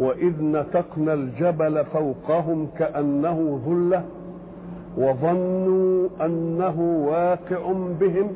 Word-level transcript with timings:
وإذ 0.00 0.42
نتقنا 0.42 1.14
الجبل 1.14 1.84
فوقهم 1.84 2.68
كأنه 2.78 3.60
ظلة 3.66 4.04
وظنوا 4.96 6.08
أنه 6.24 6.80
واقع 7.08 7.72
بهم 8.00 8.28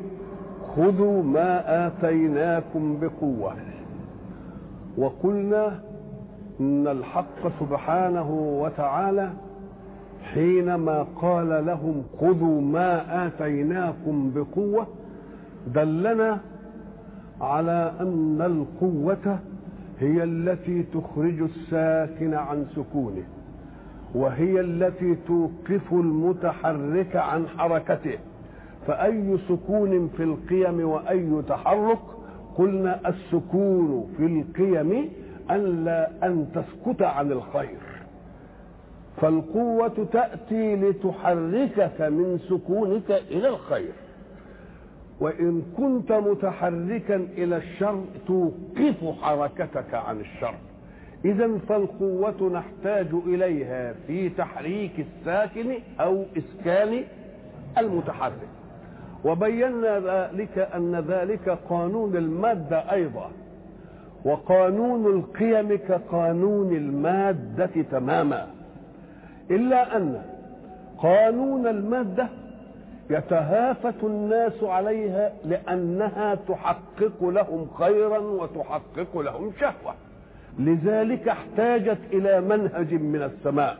خذوا 0.75 1.23
ما 1.23 1.87
آتيناكم 1.87 2.97
بقوة. 3.01 3.53
وقلنا 4.97 5.79
إن 6.59 6.87
الحق 6.87 7.47
سبحانه 7.59 8.31
وتعالى 8.61 9.29
حينما 10.33 11.05
قال 11.21 11.65
لهم 11.65 12.03
خذوا 12.21 12.61
ما 12.61 13.27
آتيناكم 13.27 14.31
بقوة 14.35 14.87
دلنا 15.75 16.39
على 17.41 17.91
أن 17.99 18.37
القوة 18.41 19.39
هي 19.99 20.23
التي 20.23 20.83
تخرج 20.83 21.41
الساكن 21.41 22.33
عن 22.33 22.65
سكونه 22.75 23.23
وهي 24.15 24.59
التي 24.59 25.15
توقف 25.27 25.93
المتحرك 25.93 27.15
عن 27.15 27.47
حركته. 27.47 28.17
فأي 28.87 29.37
سكون 29.49 30.09
في 30.17 30.23
القيم 30.23 30.89
وأي 30.89 31.41
تحرك؟ 31.49 31.99
قلنا 32.57 33.09
السكون 33.09 34.13
في 34.17 34.25
القيم 34.25 35.09
أن 35.51 35.85
لا 35.85 36.11
أن 36.23 36.47
تسكت 36.55 37.01
عن 37.01 37.31
الخير. 37.31 37.79
فالقوة 39.21 40.07
تأتي 40.13 40.75
لتحركك 40.75 42.01
من 42.01 42.39
سكونك 42.49 43.11
إلى 43.11 43.47
الخير. 43.49 43.93
وإن 45.19 45.61
كنت 45.77 46.11
متحركا 46.11 47.15
إلى 47.15 47.57
الشر 47.57 48.03
توقف 48.27 49.21
حركتك 49.21 49.93
عن 49.93 50.19
الشر. 50.19 50.55
إذا 51.25 51.57
فالقوة 51.69 52.51
نحتاج 52.53 53.07
إليها 53.25 53.93
في 54.07 54.29
تحريك 54.29 54.91
الساكن 54.99 55.73
أو 55.99 56.23
إسكان 56.37 57.03
المتحرك. 57.77 58.47
وبينا 59.25 59.99
ذلك 59.99 60.57
أن 60.75 60.95
ذلك 61.07 61.49
قانون 61.69 62.15
المادة 62.15 62.91
أيضا. 62.91 63.31
وقانون 64.25 65.05
القيم 65.05 65.77
كقانون 65.77 66.75
المادة 66.75 67.81
تماما. 67.91 68.47
إلا 69.51 69.97
أن 69.97 70.21
قانون 70.97 71.67
المادة 71.67 72.29
يتهافت 73.09 74.03
الناس 74.03 74.63
عليها 74.63 75.33
لأنها 75.45 76.35
تحقق 76.35 77.23
لهم 77.23 77.67
خيرا 77.77 78.17
وتحقق 78.17 79.17
لهم 79.17 79.51
شهوة. 79.59 79.93
لذلك 80.59 81.27
احتاجت 81.27 81.97
إلى 82.13 82.41
منهج 82.41 82.93
من 82.93 83.21
السماء. 83.21 83.77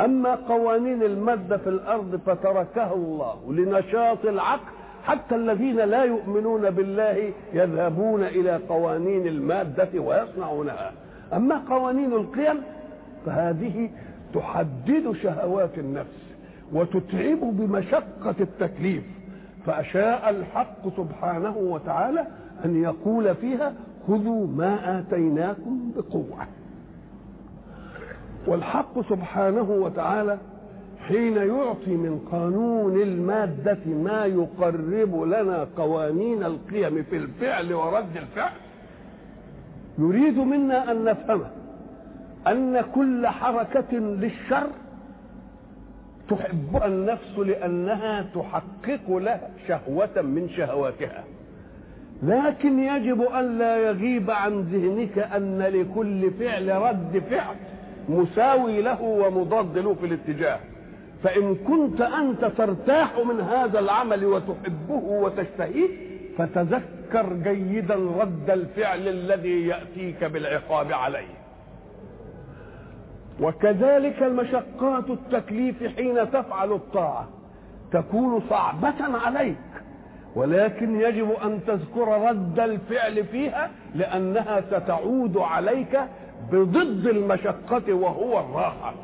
أما 0.00 0.34
قوانين 0.34 1.02
المادة 1.02 1.56
في 1.56 1.68
الأرض 1.68 2.20
فتركها 2.26 2.94
الله 2.94 3.52
لنشاط 3.52 4.24
العقل 4.24 4.72
حتى 5.04 5.34
الذين 5.34 5.76
لا 5.76 6.04
يؤمنون 6.04 6.70
بالله 6.70 7.32
يذهبون 7.52 8.22
إلى 8.22 8.60
قوانين 8.68 9.26
المادة 9.26 10.00
ويصنعونها. 10.00 10.92
أما 11.32 11.62
قوانين 11.70 12.12
القيم 12.12 12.62
فهذه 13.26 13.90
تحدد 14.34 15.12
شهوات 15.22 15.78
النفس. 15.78 16.31
وتتعب 16.72 17.38
بمشقة 17.40 18.34
التكليف 18.40 19.02
فأشاء 19.66 20.30
الحق 20.30 20.96
سبحانه 20.96 21.56
وتعالى 21.56 22.26
أن 22.64 22.82
يقول 22.82 23.34
فيها 23.34 23.72
خذوا 24.08 24.46
ما 24.46 24.98
آتيناكم 24.98 25.92
بقوة 25.96 26.46
والحق 28.46 29.00
سبحانه 29.08 29.70
وتعالى 29.70 30.38
حين 31.08 31.36
يعطي 31.36 31.90
من 31.96 32.28
قانون 32.32 33.02
المادة 33.02 33.78
ما 33.86 34.24
يقرب 34.26 35.22
لنا 35.22 35.66
قوانين 35.76 36.42
القيم 36.44 37.02
في 37.02 37.16
الفعل 37.16 37.74
ورد 37.74 38.16
الفعل 38.16 38.52
يريد 39.98 40.38
منا 40.38 40.92
أن 40.92 41.04
نفهم 41.04 41.40
أن 42.46 42.80
كل 42.94 43.26
حركة 43.26 43.96
للشر 43.98 44.66
تحبها 46.28 46.86
النفس 46.86 47.38
لأنها 47.38 48.26
تحقق 48.34 49.16
لها 49.16 49.50
شهوة 49.68 50.22
من 50.22 50.48
شهواتها. 50.56 51.24
لكن 52.22 52.78
يجب 52.78 53.22
أن 53.22 53.58
لا 53.58 53.76
يغيب 53.76 54.30
عن 54.30 54.60
ذهنك 54.60 55.18
أن 55.18 55.62
لكل 55.62 56.30
فعل 56.30 56.68
رد 56.68 57.22
فعل 57.30 57.56
مساوي 58.08 58.82
له 58.82 59.02
ومضاد 59.02 59.78
له 59.78 59.94
في 59.94 60.06
الاتجاه. 60.06 60.58
فإن 61.22 61.54
كنت 61.54 62.00
أنت 62.00 62.44
ترتاح 62.44 63.18
من 63.18 63.40
هذا 63.40 63.78
العمل 63.78 64.24
وتحبه 64.24 65.02
وتشتهيه 65.04 65.88
فتذكر 66.38 67.32
جيدا 67.32 67.94
رد 67.94 68.50
الفعل 68.50 69.08
الذي 69.08 69.66
يأتيك 69.66 70.24
بالعقاب 70.24 70.92
عليه. 70.92 71.41
وكذلك 73.40 74.22
المشقات 74.22 75.10
التكليف 75.10 75.96
حين 75.96 76.30
تفعل 76.30 76.72
الطاعة 76.72 77.28
تكون 77.92 78.42
صعبة 78.50 79.18
عليك 79.24 79.56
ولكن 80.36 81.00
يجب 81.00 81.30
أن 81.44 81.60
تذكر 81.66 82.08
رد 82.30 82.60
الفعل 82.60 83.24
فيها 83.24 83.70
لأنها 83.94 84.60
ستعود 84.60 85.36
عليك 85.36 86.00
بضد 86.52 87.06
المشقة 87.06 87.92
وهو 87.92 88.40
الراحة. 88.40 88.94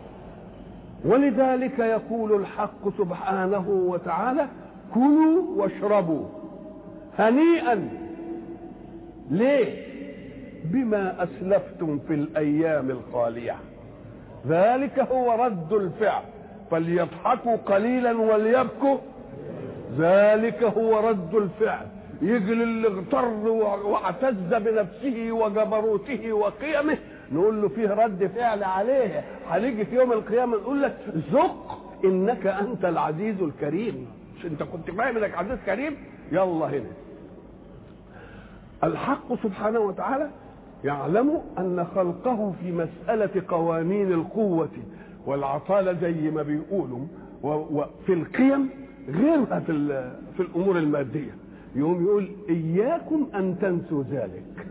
ولذلك 1.04 1.78
يقول 1.78 2.40
الحق 2.40 2.88
سبحانه 2.98 3.68
وتعالى 3.68 4.46
كلوا 4.94 5.42
واشربوا 5.56 6.26
هنيئا 7.18 7.88
ليه؟ 9.30 9.88
بما 10.64 11.22
أسلفتم 11.22 11.98
في 12.08 12.14
الأيام 12.14 12.90
الخالية. 12.90 13.56
ذلك 14.48 14.98
هو 14.98 15.44
رد 15.44 15.72
الفعل. 15.72 16.22
فليضحكوا 16.70 17.56
قليلا 17.56 18.12
وليبكوا. 18.20 18.98
ذلك 19.98 20.62
هو 20.62 21.08
رد 21.08 21.34
الفعل. 21.34 21.86
يجي 22.22 22.52
اللي 22.52 22.88
اغتر 22.88 23.24
واعتز 23.84 24.54
بنفسه 24.54 25.32
وجبروته 25.32 26.32
وقيمه. 26.32 26.98
نقول 27.32 27.62
له 27.62 27.68
فيه 27.68 27.88
رد 27.88 28.30
فعل 28.36 28.64
عليه. 28.64 29.24
هنيجي 29.48 29.84
في 29.84 29.96
يوم 29.96 30.12
القيامة 30.12 30.56
نقول 30.56 30.82
لك 30.82 30.96
ذق 31.32 31.78
إنك 32.04 32.46
أنت 32.46 32.84
العزيز 32.84 33.42
الكريم. 33.42 34.06
مش 34.38 34.46
أنت 34.46 34.62
كنت 34.62 34.90
فاهم 34.90 35.16
إنك 35.16 35.34
عزيز 35.38 35.58
كريم؟ 35.66 35.96
يلا 36.32 36.66
هنا. 36.66 36.90
الحق 38.84 39.34
سبحانه 39.42 39.80
وتعالى 39.80 40.30
يعلم 40.84 41.40
أن 41.58 41.86
خلقه 41.94 42.52
في 42.60 42.72
مسألة 42.72 43.42
قوانين 43.48 44.12
القوة 44.12 44.68
والعطاله 45.26 45.92
زي 45.92 46.30
ما 46.30 46.42
بيقولوا 46.42 47.00
وفي 47.42 48.12
القيم 48.12 48.68
غيرها 49.08 49.60
في 49.60 49.72
في 50.36 50.42
الأمور 50.42 50.78
المادية. 50.78 51.34
يقوم 51.76 52.04
يقول 52.04 52.28
إياكم 52.48 53.26
أن 53.34 53.58
تنسوا 53.60 54.02
ذلك 54.10 54.66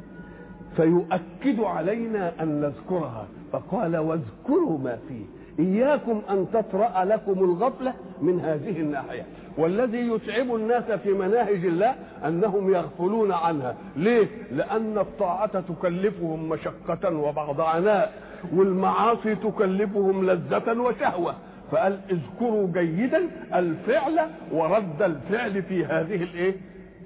فيؤكد 0.76 1.60
علينا 1.60 2.44
أن 2.44 2.62
نذكرها. 2.62 3.28
فقال 3.52 3.98
واذكروا 3.98 4.78
ما 4.78 4.98
فيه 5.08 5.26
إياكم 5.60 6.22
أن 6.30 6.46
تطرأ 6.54 7.06
لكم 7.06 7.44
الغفلة 7.44 7.94
من 8.22 8.40
هذه 8.40 8.82
الناحية. 8.82 9.26
والذي 9.58 9.98
يتعب 9.98 10.56
الناس 10.56 10.84
في 10.92 11.14
مناهج 11.14 11.66
الله 11.66 11.96
أنهم 12.26 12.74
يغفلون 12.74 13.32
عنها. 13.32 13.76
ليه؟ 13.96 14.28
لأن 14.52 14.98
الطاعة 14.98 15.60
تكلفهم 15.60 16.50
مشقة 16.50 17.16
وبعض 17.16 17.62
عناء 17.62 18.14
والمعاصي 18.54 19.36
تكلفهم 19.36 20.26
لذة 20.30 20.80
وشهوة. 20.82 21.36
فقال 21.72 22.00
اذكروا 22.10 22.68
جيدا 22.74 23.22
الفعل 23.54 24.20
ورد 24.52 25.02
الفعل 25.02 25.64
في 25.64 25.86
هذه 25.86 26.24
الإيه؟ 26.24 26.56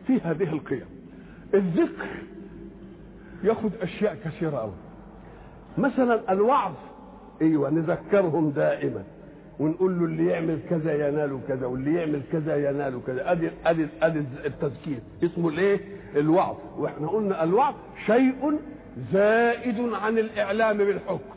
في 0.08 0.20
هذه 0.24 0.54
القيم. 0.54 0.86
الذكر 1.54 2.08
ياخذ 3.44 3.70
أشياء 3.82 4.18
كثيرة 4.26 4.58
قوي 4.58 4.74
مثلا 5.78 6.32
الوعظ 6.32 6.74
أيوه 7.42 7.70
نذكرهم 7.70 8.50
دائما. 8.50 9.04
ونقول 9.62 10.00
له 10.00 10.06
اللي 10.06 10.28
يعمل 10.28 10.60
كذا 10.70 11.08
ينال 11.08 11.40
كذا 11.48 11.66
واللي 11.66 11.94
يعمل 11.96 12.22
كذا 12.32 12.70
ينال 12.70 13.02
كذا. 13.08 13.32
أدي 13.32 13.50
أدي 13.66 13.88
أدي 14.02 14.20
التذكير. 14.46 15.00
اسمه 15.24 15.50
الإيه؟ 15.50 15.80
الوعظ. 16.16 16.56
وإحنا 16.78 17.08
قلنا 17.08 17.44
الوعظ 17.44 17.74
شيء 18.06 18.60
زائد 19.14 19.94
عن 19.94 20.18
الإعلام 20.18 20.78
بالحكم. 20.78 21.36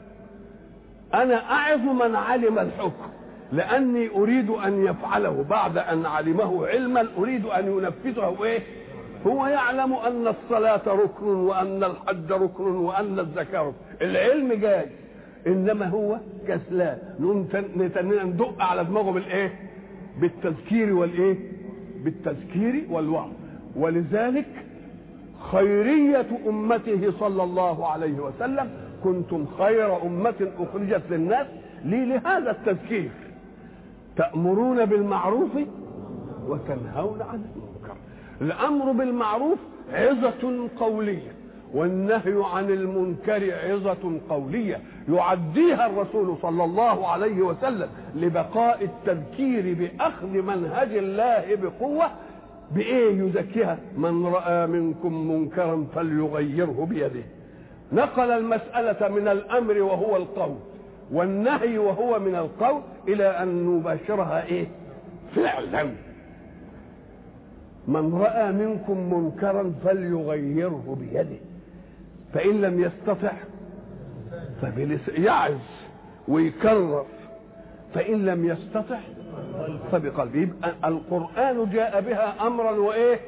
أنا 1.14 1.50
اعظ 1.50 1.80
من 1.80 2.16
علم 2.16 2.58
الحكم 2.58 3.08
لأني 3.52 4.08
أريد 4.08 4.50
أن 4.50 4.86
يفعله. 4.86 5.44
بعد 5.50 5.78
أن 5.78 6.06
علمه 6.06 6.66
علما 6.66 7.08
أريد 7.18 7.46
أن 7.46 7.66
ينفذه. 7.66 8.44
إيه؟ 8.44 8.60
هو 9.26 9.46
يعلم 9.46 9.92
أن 9.94 10.28
الصلاة 10.28 10.82
ركن 10.86 11.26
وأن 11.26 11.84
الحج 11.84 12.32
ركن 12.32 12.64
وأن 12.64 13.18
الزكاة 13.18 13.60
ركن. 13.60 13.74
العلم 14.02 14.52
جاي. 14.52 14.86
إنما 15.46 15.88
هو 15.88 16.18
كسلان. 16.48 16.98
نقوم 17.20 17.48
ندق 18.24 18.62
على 18.62 18.84
دماغه 18.84 19.10
بالايه 19.10 19.52
بالتذكير 20.20 20.94
والإيه؟ 20.94 21.38
بالتذكير 22.04 22.86
والوعظ. 22.90 23.30
ولذلك 23.76 24.46
خيرية 25.52 26.26
أمته 26.48 27.12
صلى 27.20 27.42
الله 27.42 27.86
عليه 27.86 28.20
وسلم 28.20 28.70
كنتم 29.04 29.46
خير 29.58 30.02
أمة 30.02 30.50
أخرجت 30.58 31.02
للناس 31.10 31.46
لي 31.84 32.04
لهذا 32.04 32.50
التذكير. 32.50 33.10
تأمرون 34.16 34.84
بالمعروف 34.84 35.50
وتنهون 36.48 37.22
عن 37.22 37.44
المنكر. 37.54 37.96
الأمر 38.40 38.92
بالمعروف 38.92 39.58
عظة 39.92 40.68
قولية. 40.78 41.32
والنهي 41.74 42.42
عن 42.54 42.70
المنكر 42.70 43.54
عظة 43.64 44.20
قولية 44.28 44.80
يعديها 45.08 45.86
الرسول 45.86 46.36
صلى 46.42 46.64
الله 46.64 47.08
عليه 47.08 47.42
وسلم 47.42 47.88
لبقاء 48.14 48.84
التذكير 48.84 49.74
بأخذ 49.74 50.28
منهج 50.28 50.96
الله 50.96 51.44
بقوة 51.54 52.10
بإيه 52.72 53.22
يزكيها؟ 53.22 53.78
من 53.96 54.26
رأى 54.26 54.66
منكم 54.66 55.30
منكرا 55.30 55.86
فليغيره 55.94 56.86
بيده. 56.90 57.22
نقل 57.92 58.30
المسألة 58.30 59.08
من 59.08 59.28
الأمر 59.28 59.82
وهو 59.82 60.16
القول 60.16 60.56
والنهي 61.12 61.78
وهو 61.78 62.18
من 62.18 62.34
القول 62.34 62.82
إلى 63.08 63.26
أن 63.26 63.66
نباشرها 63.66 64.46
إيه؟ 64.46 64.66
فعلا. 65.36 65.90
من 67.88 68.14
رأى 68.14 68.52
منكم 68.52 69.14
منكرا 69.14 69.72
فليغيره 69.84 70.96
بيده. 71.00 71.53
فإن 72.34 72.60
لم 72.60 72.80
يستطع 72.80 73.32
يعز 75.18 75.58
ويكرر. 76.28 77.06
فإن 77.94 78.24
لم 78.24 78.44
يستطع 78.48 78.98
فبقلبه. 79.92 80.38
يبقى 80.38 80.74
القرآن 80.84 81.70
جاء 81.70 82.00
بها 82.00 82.46
أمرا 82.46 82.70
وإيه؟ 82.70 83.20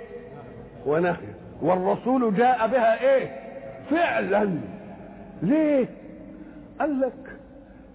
ونهيا. 0.86 1.34
والرسول 1.62 2.34
جاء 2.34 2.68
بها 2.68 3.02
إيه؟ 3.16 3.40
فعلا. 3.90 4.50
ليه؟ 5.42 5.88
قال 6.80 7.00
لك 7.00 7.36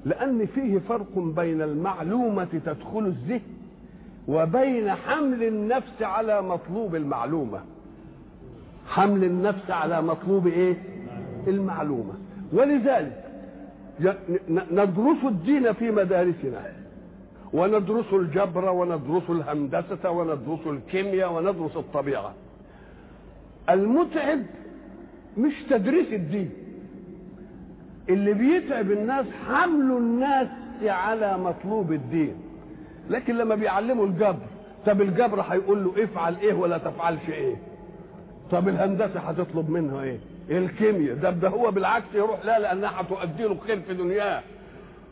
لأن 0.06 0.46
فيه 0.46 0.80
فرق 0.80 1.18
بين 1.20 1.62
المعلومة 1.62 2.48
تدخل 2.66 3.06
الذهن 3.06 3.42
وبين 4.28 4.92
حمل 4.92 5.44
النفس 5.44 6.02
على 6.02 6.42
مطلوب 6.42 6.96
المعلومة. 6.96 7.60
حمل 8.88 9.24
النفس 9.24 9.72
على 9.72 10.02
مطلوب 10.02 10.48
إيه؟ 10.48 10.76
المعلومة. 11.48 12.14
ولذلك 12.54 13.24
ندرس 14.72 15.18
الدين 15.24 15.74
في 15.74 15.92
مدارسنا. 15.92 16.62
وندرس 17.54 18.14
الجبر 18.14 18.70
وندرس 18.70 19.30
الهندسة 19.30 20.10
وندرس 20.12 20.68
الكيمياء 20.68 21.34
وندرس 21.34 21.76
الطبيعة. 21.78 22.34
المتعب 23.70 24.40
مش 25.38 25.54
تدريس 25.70 26.14
الدين. 26.14 26.50
اللي 28.10 28.34
بيتعب 28.34 28.92
الناس 28.92 29.26
حمل 29.48 29.98
الناس 29.98 30.48
على 30.84 31.38
مطلوب 31.38 31.92
الدين. 31.92 32.34
لكن 33.10 33.38
لما 33.38 33.56
بيعلموا 33.56 34.06
الجبر 34.06 34.46
طب 34.86 35.02
الجبر 35.02 35.42
هيقول 35.42 35.84
له 35.84 36.04
افعل 36.04 36.36
إيه 36.36 36.54
ولا 36.54 36.78
تفعلش 36.78 37.30
إيه؟ 37.30 37.56
طب 38.52 38.68
الهندسة 38.68 39.20
هتطلب 39.20 39.70
منها 39.70 40.04
إيه؟ 40.04 40.18
الكيمياء. 40.50 41.16
ده 41.16 41.30
ده 41.30 41.48
هو 41.48 41.72
بالعكس 41.72 42.06
يروح 42.16 42.46
لا 42.46 42.60
لأنها 42.60 43.02
هتؤدي 43.02 43.44
له 43.44 43.58
خير 43.68 43.80
في 43.82 43.94
دنياه. 43.94 44.42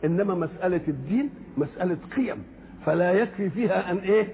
إنما 0.04 0.34
مسألة 0.34 0.80
الدين 0.88 1.30
مسألة 1.56 1.96
قيم. 2.16 2.44
فلا 2.86 3.12
يكفي 3.12 3.50
فيها 3.50 3.90
أن 3.90 3.96
إيه؟ 3.98 4.28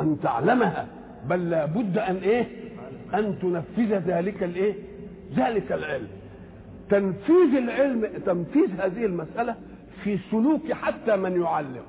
أن 0.00 0.16
تعلمها. 0.22 0.86
بل 1.28 1.50
لابد 1.50 1.98
أن 1.98 2.16
إيه؟ 2.16 2.46
أن 3.14 3.38
تنفذ 3.42 3.94
ذلك 3.94 4.42
الإيه؟ 4.42 4.74
ذلك 5.36 5.72
العلم. 5.72 6.08
تنفيذ 6.90 7.56
العلم 7.56 8.06
تنفيذ 8.26 8.80
هذه 8.80 9.04
المسألة 9.04 9.54
في 10.04 10.18
سلوك 10.30 10.72
حتى 10.72 11.16
من 11.16 11.42
يعلم. 11.42 11.82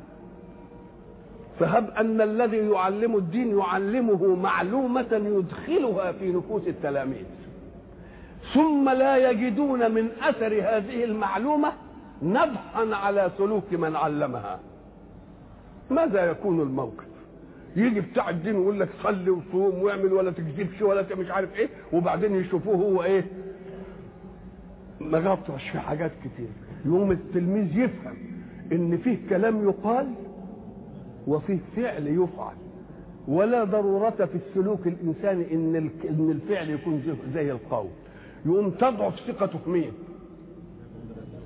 فهب 1.60 1.90
أن 1.90 2.22
الذي 2.22 2.58
يعلم 2.58 3.16
الدين 3.16 3.58
يعلمه 3.58 4.36
معلومة 4.36 5.08
يدخلها 5.12 6.12
في 6.12 6.32
نفوس 6.32 6.68
التلاميذ. 6.68 7.26
ثم 8.54 8.90
لا 8.90 9.30
يجدون 9.32 9.92
من 9.92 10.08
أثر 10.22 10.54
هذه 10.54 11.04
المعلومة 11.04 11.72
نبحا 12.24 12.96
على 12.96 13.32
سلوك 13.38 13.74
من 13.74 13.96
علمها. 13.96 14.60
ماذا 15.90 16.26
يكون 16.26 16.62
الموقف؟ 16.62 17.06
يجي 17.76 18.02
بتاع 18.02 18.30
الدين 18.30 18.56
ويقول 18.56 18.80
لك 18.80 18.90
صلي 19.04 19.30
وصوم 19.30 19.84
واعمل 19.84 20.14
ولا 20.14 20.32
تكذبش 20.32 20.82
ولا 20.82 21.16
مش 21.16 21.32
عارف 21.32 21.56
إيه 21.56 21.70
وبعدين 21.94 22.36
يشوفوه 22.36 22.76
هو 22.76 23.04
إيه؟ 23.04 23.26
مغطرش 25.02 25.70
في 25.70 25.80
حاجات 25.80 26.12
كتير. 26.20 26.48
يقوم 26.86 27.12
التلميذ 27.12 27.78
يفهم 27.78 28.18
إن 28.72 28.98
فيه 28.98 29.18
كلام 29.30 29.70
يقال 29.70 30.08
وفيه 31.28 31.60
فعل 31.76 32.08
يفعل. 32.08 32.56
ولا 33.28 33.64
ضرورة 33.64 34.10
في 34.10 34.36
السلوك 34.36 34.88
الإنساني 34.88 35.54
إن 35.54 35.90
إن 36.10 36.32
الفعل 36.32 36.70
يكون 36.70 37.18
زي 37.34 37.52
القول. 37.52 37.88
يقوم 38.46 38.70
تضعف 38.70 39.20
ثقته 39.28 39.60
في 39.66 39.70
مين؟ 39.70 39.92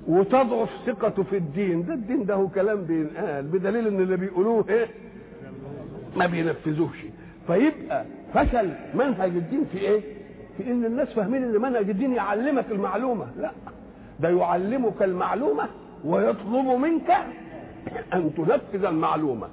وتضعف 0.08 0.68
ثقته 0.86 1.22
في 1.22 1.36
الدين. 1.36 1.86
ده 1.86 1.94
الدين 1.94 2.24
ده 2.26 2.34
هو 2.34 2.48
كلام 2.48 2.82
بينقال 2.82 3.42
بدليل 3.46 3.86
إن 3.86 4.00
اللي 4.00 4.16
بيقولوه 4.16 4.64
إيه؟ 4.68 4.86
ما 6.16 6.26
بينفذوش. 6.26 6.96
فيبقى 7.46 8.04
فشل 8.34 8.70
منهج 8.94 9.30
الدين 9.30 9.64
في 9.72 9.78
إيه؟ 9.78 10.00
في 10.56 10.70
إن 10.70 10.84
الناس 10.84 11.08
فاهمين 11.08 11.42
إن 11.42 11.62
منهج 11.62 11.90
الدين 11.90 12.12
يعلمك 12.12 12.64
المعلومة. 12.70 13.26
لا 13.38 13.50
ده 14.20 14.28
يعلمك 14.28 15.02
المعلومة 15.02 15.68
ويطلب 16.04 16.66
منك 16.80 17.10
أن 18.14 18.34
تنفذ 18.34 18.84
المعلومة. 18.84 19.48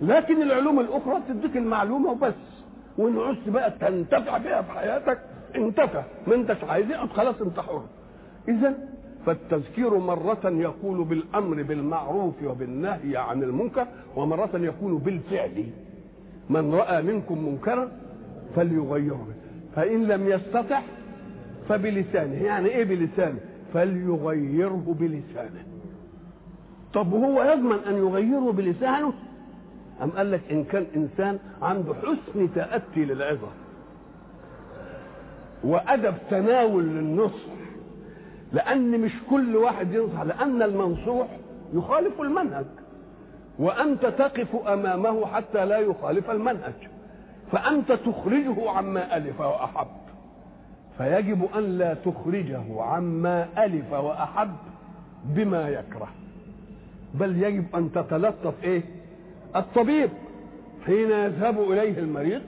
لكن 0.00 0.42
العلوم 0.42 0.80
الأخرى 0.80 1.22
تديك 1.28 1.56
المعلومة 1.56 2.10
وبس. 2.10 2.34
وإن 2.98 3.18
عشت 3.18 3.48
بقى 3.48 3.70
تنتفع 3.70 4.38
بها 4.38 4.62
في 4.62 4.72
حياتك 4.72 5.18
انتفع 5.56 6.04
ما 6.26 6.34
انتش 6.34 6.64
عايز 6.64 6.92
خلاص 6.92 7.40
انت 7.40 7.60
حر 7.60 7.82
اذا 8.48 8.74
فالتذكير 9.26 9.98
مرة 9.98 10.40
يكون 10.44 11.04
بالأمر 11.04 11.62
بالمعروف 11.62 12.34
وبالنهي 12.44 13.16
عن 13.16 13.42
المنكر 13.42 13.86
ومرة 14.16 14.50
يكون 14.54 14.98
بالفعل. 14.98 15.64
من 16.50 16.74
رأى 16.74 17.02
منكم 17.02 17.48
منكرا 17.48 17.88
فليغيره. 18.56 19.26
فإن 19.76 20.04
لم 20.04 20.28
يستطع 20.28 20.80
فبلسانه. 21.68 22.34
يعني 22.44 22.68
إيه 22.68 22.84
بلسانه؟ 22.84 23.38
فليغيره 23.74 24.94
بلسانه. 25.00 25.64
طب 26.94 27.12
هو 27.12 27.42
يضمن 27.42 27.78
أن 27.78 27.94
يغيره 27.94 28.52
بلسانه؟ 28.52 29.12
أم 30.02 30.10
قال 30.10 30.30
لك 30.30 30.40
إن 30.50 30.64
كان 30.64 30.86
إنسان 30.96 31.38
عنده 31.62 31.94
حسن 31.94 32.54
تأتي 32.54 33.04
للعظة؟ 33.04 33.48
وأدب 35.66 36.14
تناول 36.30 36.84
للنصح 36.84 37.56
لأن 38.52 39.00
مش 39.00 39.12
كل 39.30 39.56
واحد 39.56 39.92
ينصح 39.94 40.22
لأن 40.22 40.62
المنصوح 40.62 41.26
يخالف 41.74 42.20
المنهج 42.20 42.66
وأنت 43.58 44.06
تقف 44.06 44.56
أمامه 44.68 45.26
حتى 45.26 45.64
لا 45.66 45.78
يخالف 45.78 46.30
المنهج 46.30 46.74
فأنت 47.52 47.92
تخرجه 47.92 48.70
عما 48.70 49.16
ألف 49.16 49.40
وأحب. 49.40 49.86
فيجب 50.98 51.48
أن 51.58 51.78
لا 51.78 51.94
تخرجه 51.94 52.82
عما 52.82 53.48
ألف 53.64 53.92
وأحب 53.92 54.50
بما 55.24 55.68
يكره 55.68 56.08
بل 57.14 57.42
يجب 57.42 57.64
أن 57.76 57.92
تتلطف 57.92 58.54
إيه؟ 58.64 58.82
الطبيب. 59.56 60.10
حين 60.86 61.10
يذهب 61.10 61.60
إليه 61.72 61.98
المريض 61.98 62.42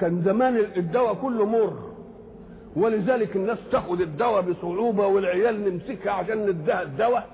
كان 0.00 0.22
زمان 0.24 0.56
الدواء 0.76 1.14
كله 1.14 1.46
مر 1.46 1.91
ولذلك 2.76 3.36
الناس 3.36 3.58
تاخد 3.72 4.00
الدواء 4.00 4.40
بصعوبة 4.40 5.06
والعيال 5.06 5.72
نمسكها 5.72 6.12
عشان 6.12 6.46
نديها 6.46 6.82
الدواء. 6.82 7.26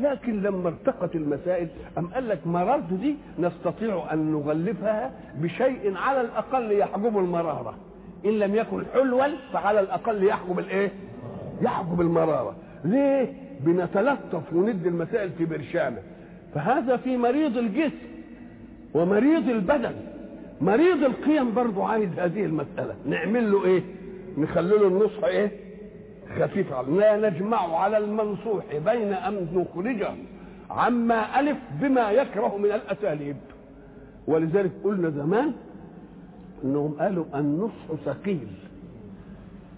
لكن 0.00 0.42
لما 0.42 0.68
ارتقت 0.68 1.14
المسائل 1.14 1.68
أم 1.98 2.06
قال 2.06 2.28
لك 2.28 2.46
مرارته 2.46 2.96
دي؟ 2.96 3.16
نستطيع 3.38 4.12
أن 4.12 4.32
نغلفها 4.32 5.12
بشيء 5.38 5.96
على 5.96 6.20
الأقل 6.20 6.72
يحجب 6.72 7.18
المرارة. 7.18 7.74
إن 8.24 8.30
لم 8.30 8.54
يكن 8.54 8.84
حلوا 8.94 9.24
فعلى 9.52 9.80
الأقل 9.80 10.24
يحجب 10.24 10.58
الإيه؟ 10.58 10.92
يحجب 11.62 12.00
المرارة. 12.00 12.56
ليه؟ 12.84 13.32
بنتلطف 13.60 14.52
وندي 14.52 14.88
المسائل 14.88 15.30
في 15.30 15.44
برشامة. 15.44 15.98
فهذا 16.54 16.96
في 16.96 17.16
مريض 17.16 17.56
الجسم 17.58 17.98
ومريض 18.94 19.48
البدن. 19.48 19.94
مريض 20.60 21.04
القيم 21.04 21.54
برضه 21.54 21.86
عايز 21.86 22.08
هذه 22.18 22.44
المسألة. 22.44 22.94
نعمل 23.06 23.52
له 23.52 23.64
إيه؟ 23.64 23.82
نخلي 24.38 24.76
له 24.78 24.88
النصح 24.88 25.24
إيه؟ 25.24 25.50
خفيف 26.38 26.72
لا 26.88 27.30
نجمع 27.30 27.78
على 27.78 27.98
المنصوح 27.98 28.64
بين 28.76 29.12
أن 29.12 29.48
نخرجه 29.54 30.10
عما 30.70 31.40
ألف 31.40 31.58
بما 31.80 32.10
يكره 32.10 32.56
من 32.56 32.64
الأساليب. 32.72 33.36
ولذلك 34.26 34.70
قلنا 34.84 35.10
زمان 35.10 35.52
إنهم 36.64 36.94
قالوا 37.00 37.24
النصح 37.34 37.94
ثقيل. 38.04 38.48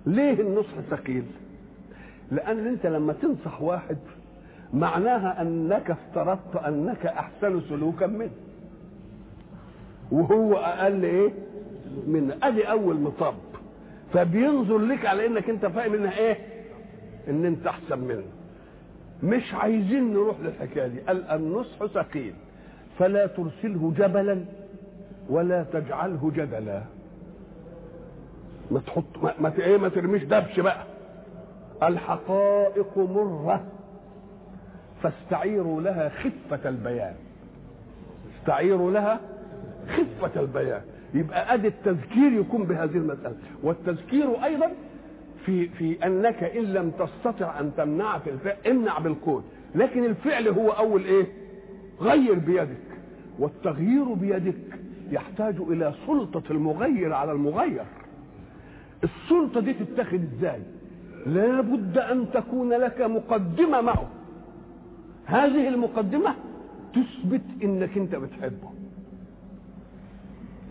ليه 0.06 0.40
النصح 0.40 0.80
ثقيل؟ 0.90 1.24
لأن 2.30 2.66
أنت 2.66 2.86
لما 2.86 3.12
تنصح 3.12 3.62
واحد 3.62 3.96
معناها 4.74 5.42
أنك 5.42 5.90
افترضت 5.90 6.56
أنك 6.56 7.06
أحسن 7.06 7.60
سلوكا 7.60 8.06
منه. 8.06 8.30
وهو 10.12 10.54
أقل 10.56 11.04
إيه؟ 11.04 11.30
من 12.06 12.38
أدي 12.42 12.70
أول 12.70 13.00
مطب. 13.00 13.34
فبينظر 14.12 14.78
لك 14.78 15.06
على 15.06 15.26
إنك 15.26 15.50
أنت 15.50 15.66
فاهم 15.66 15.94
انها 15.94 16.18
إيه؟ 16.18 16.36
إن 17.28 17.44
أنت 17.44 17.66
أحسن 17.66 17.98
منه. 17.98 18.24
مش 19.22 19.54
عايزين 19.54 20.12
نروح 20.12 20.40
للحكاية 20.40 20.86
دي. 20.86 21.00
قال 21.00 21.24
النصح 21.30 21.86
ثقيل. 21.86 22.34
فلا 22.98 23.26
ترسله 23.26 23.92
جبلا 23.96 24.44
ولا 25.30 25.62
تجعله 25.62 26.30
جدلا. 26.34 26.82
ما 28.70 28.80
تحط 28.80 29.04
ما, 29.40 29.52
إيه 29.58 29.76
ما 29.76 29.88
ترميش 29.88 30.24
دبش 30.24 30.60
بقى. 30.60 30.84
الحقائق 31.82 32.98
مرة. 32.98 33.64
فاستعيروا 35.02 35.80
لها 35.82 36.08
خفة 36.08 36.68
البيان. 36.68 37.14
استعيروا 38.40 38.90
لها 38.90 39.20
خفة 39.88 40.40
البيان. 40.40 40.82
يبقى 41.14 41.54
ادي 41.54 41.68
التذكير 41.68 42.32
يكون 42.32 42.64
بهذه 42.64 42.96
المسألة. 42.96 43.36
والتذكير 43.62 44.44
أيضا 44.44 44.72
في 45.46 45.68
في 45.68 46.06
أنك 46.06 46.42
إن 46.44 46.62
لم 46.64 46.90
تستطع 46.90 47.60
أن 47.60 47.72
تمنع 47.76 48.18
في 48.18 48.30
الفعل 48.30 48.56
امنع 48.66 48.98
بالقول 48.98 49.42
لكن 49.74 50.04
الفعل 50.04 50.48
هو 50.48 50.70
أول 50.70 51.04
إيه؟ 51.04 51.26
غير 52.00 52.34
بيدك. 52.34 52.76
والتغيير 53.38 54.04
بيدك 54.04 54.54
يحتاج 55.10 55.54
إلى 55.60 55.94
سلطة 56.06 56.42
المغير 56.50 57.12
على 57.12 57.32
المغير. 57.32 57.84
السلطة 59.04 59.60
دي 59.60 59.72
تتخذ 59.72 60.18
إزاي؟ 60.38 60.60
لا 61.26 61.60
بد 61.60 61.98
أن 61.98 62.26
تكون 62.34 62.70
لك 62.72 63.00
مقدمة 63.00 63.80
معه. 63.80 64.08
هذه 65.26 65.68
المقدمة 65.68 66.34
تثبت 66.94 67.42
إنك 67.62 67.96
أنت 67.98 68.14
بتحبه. 68.14 68.70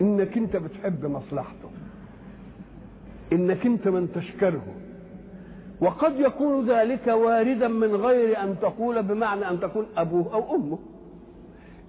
إنك 0.00 0.36
أنت 0.36 0.56
بتحب 0.56 1.06
مصلحته. 1.06 1.70
إنك 3.32 3.66
أنت 3.66 3.88
من 3.88 4.12
تشكره. 4.12 4.62
وقد 5.80 6.20
يكون 6.20 6.70
ذلك 6.70 7.06
واردا 7.06 7.68
من 7.68 7.94
غير 7.96 8.42
أن 8.42 8.56
تقول 8.62 9.02
بمعنى 9.02 9.50
أن 9.50 9.60
تكون 9.60 9.86
أبوه 9.96 10.34
أو 10.34 10.54
أمه. 10.54 10.78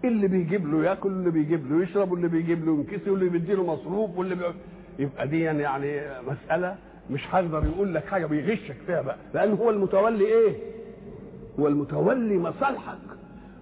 اللي 0.04 0.28
بيجيب 0.28 0.68
له 0.74 0.84
يأكل 0.86 1.10
واللي 1.10 1.32
بيجيب 1.32 1.72
له 1.72 1.84
يشرب 1.84 2.12
واللي 2.12 2.28
بيجيب 2.28 2.66
له 2.66 2.72
ينكسي 2.74 3.10
واللي 3.10 3.30
بيدي 3.30 3.54
له 3.54 3.64
مصروف 3.64 4.18
واللي 4.18 4.36
بي... 4.36 4.44
يبقى 5.00 5.28
دي 5.28 5.40
يعني 5.42 6.02
مسألة 6.28 6.76
مش 7.10 7.36
هيقدر 7.36 7.66
يقول 7.66 7.96
لك 7.96 8.06
حاجة 8.06 8.26
بيغشك 8.26 8.76
فيها 8.88 9.02
بقى. 9.02 9.16
لأن 9.34 9.54
هو 9.54 9.70
المتولي 9.70 10.26
إيه؟ 10.26 10.56
هو 11.60 11.68
المتولي 11.68 12.38
مصالحك. 12.38 12.98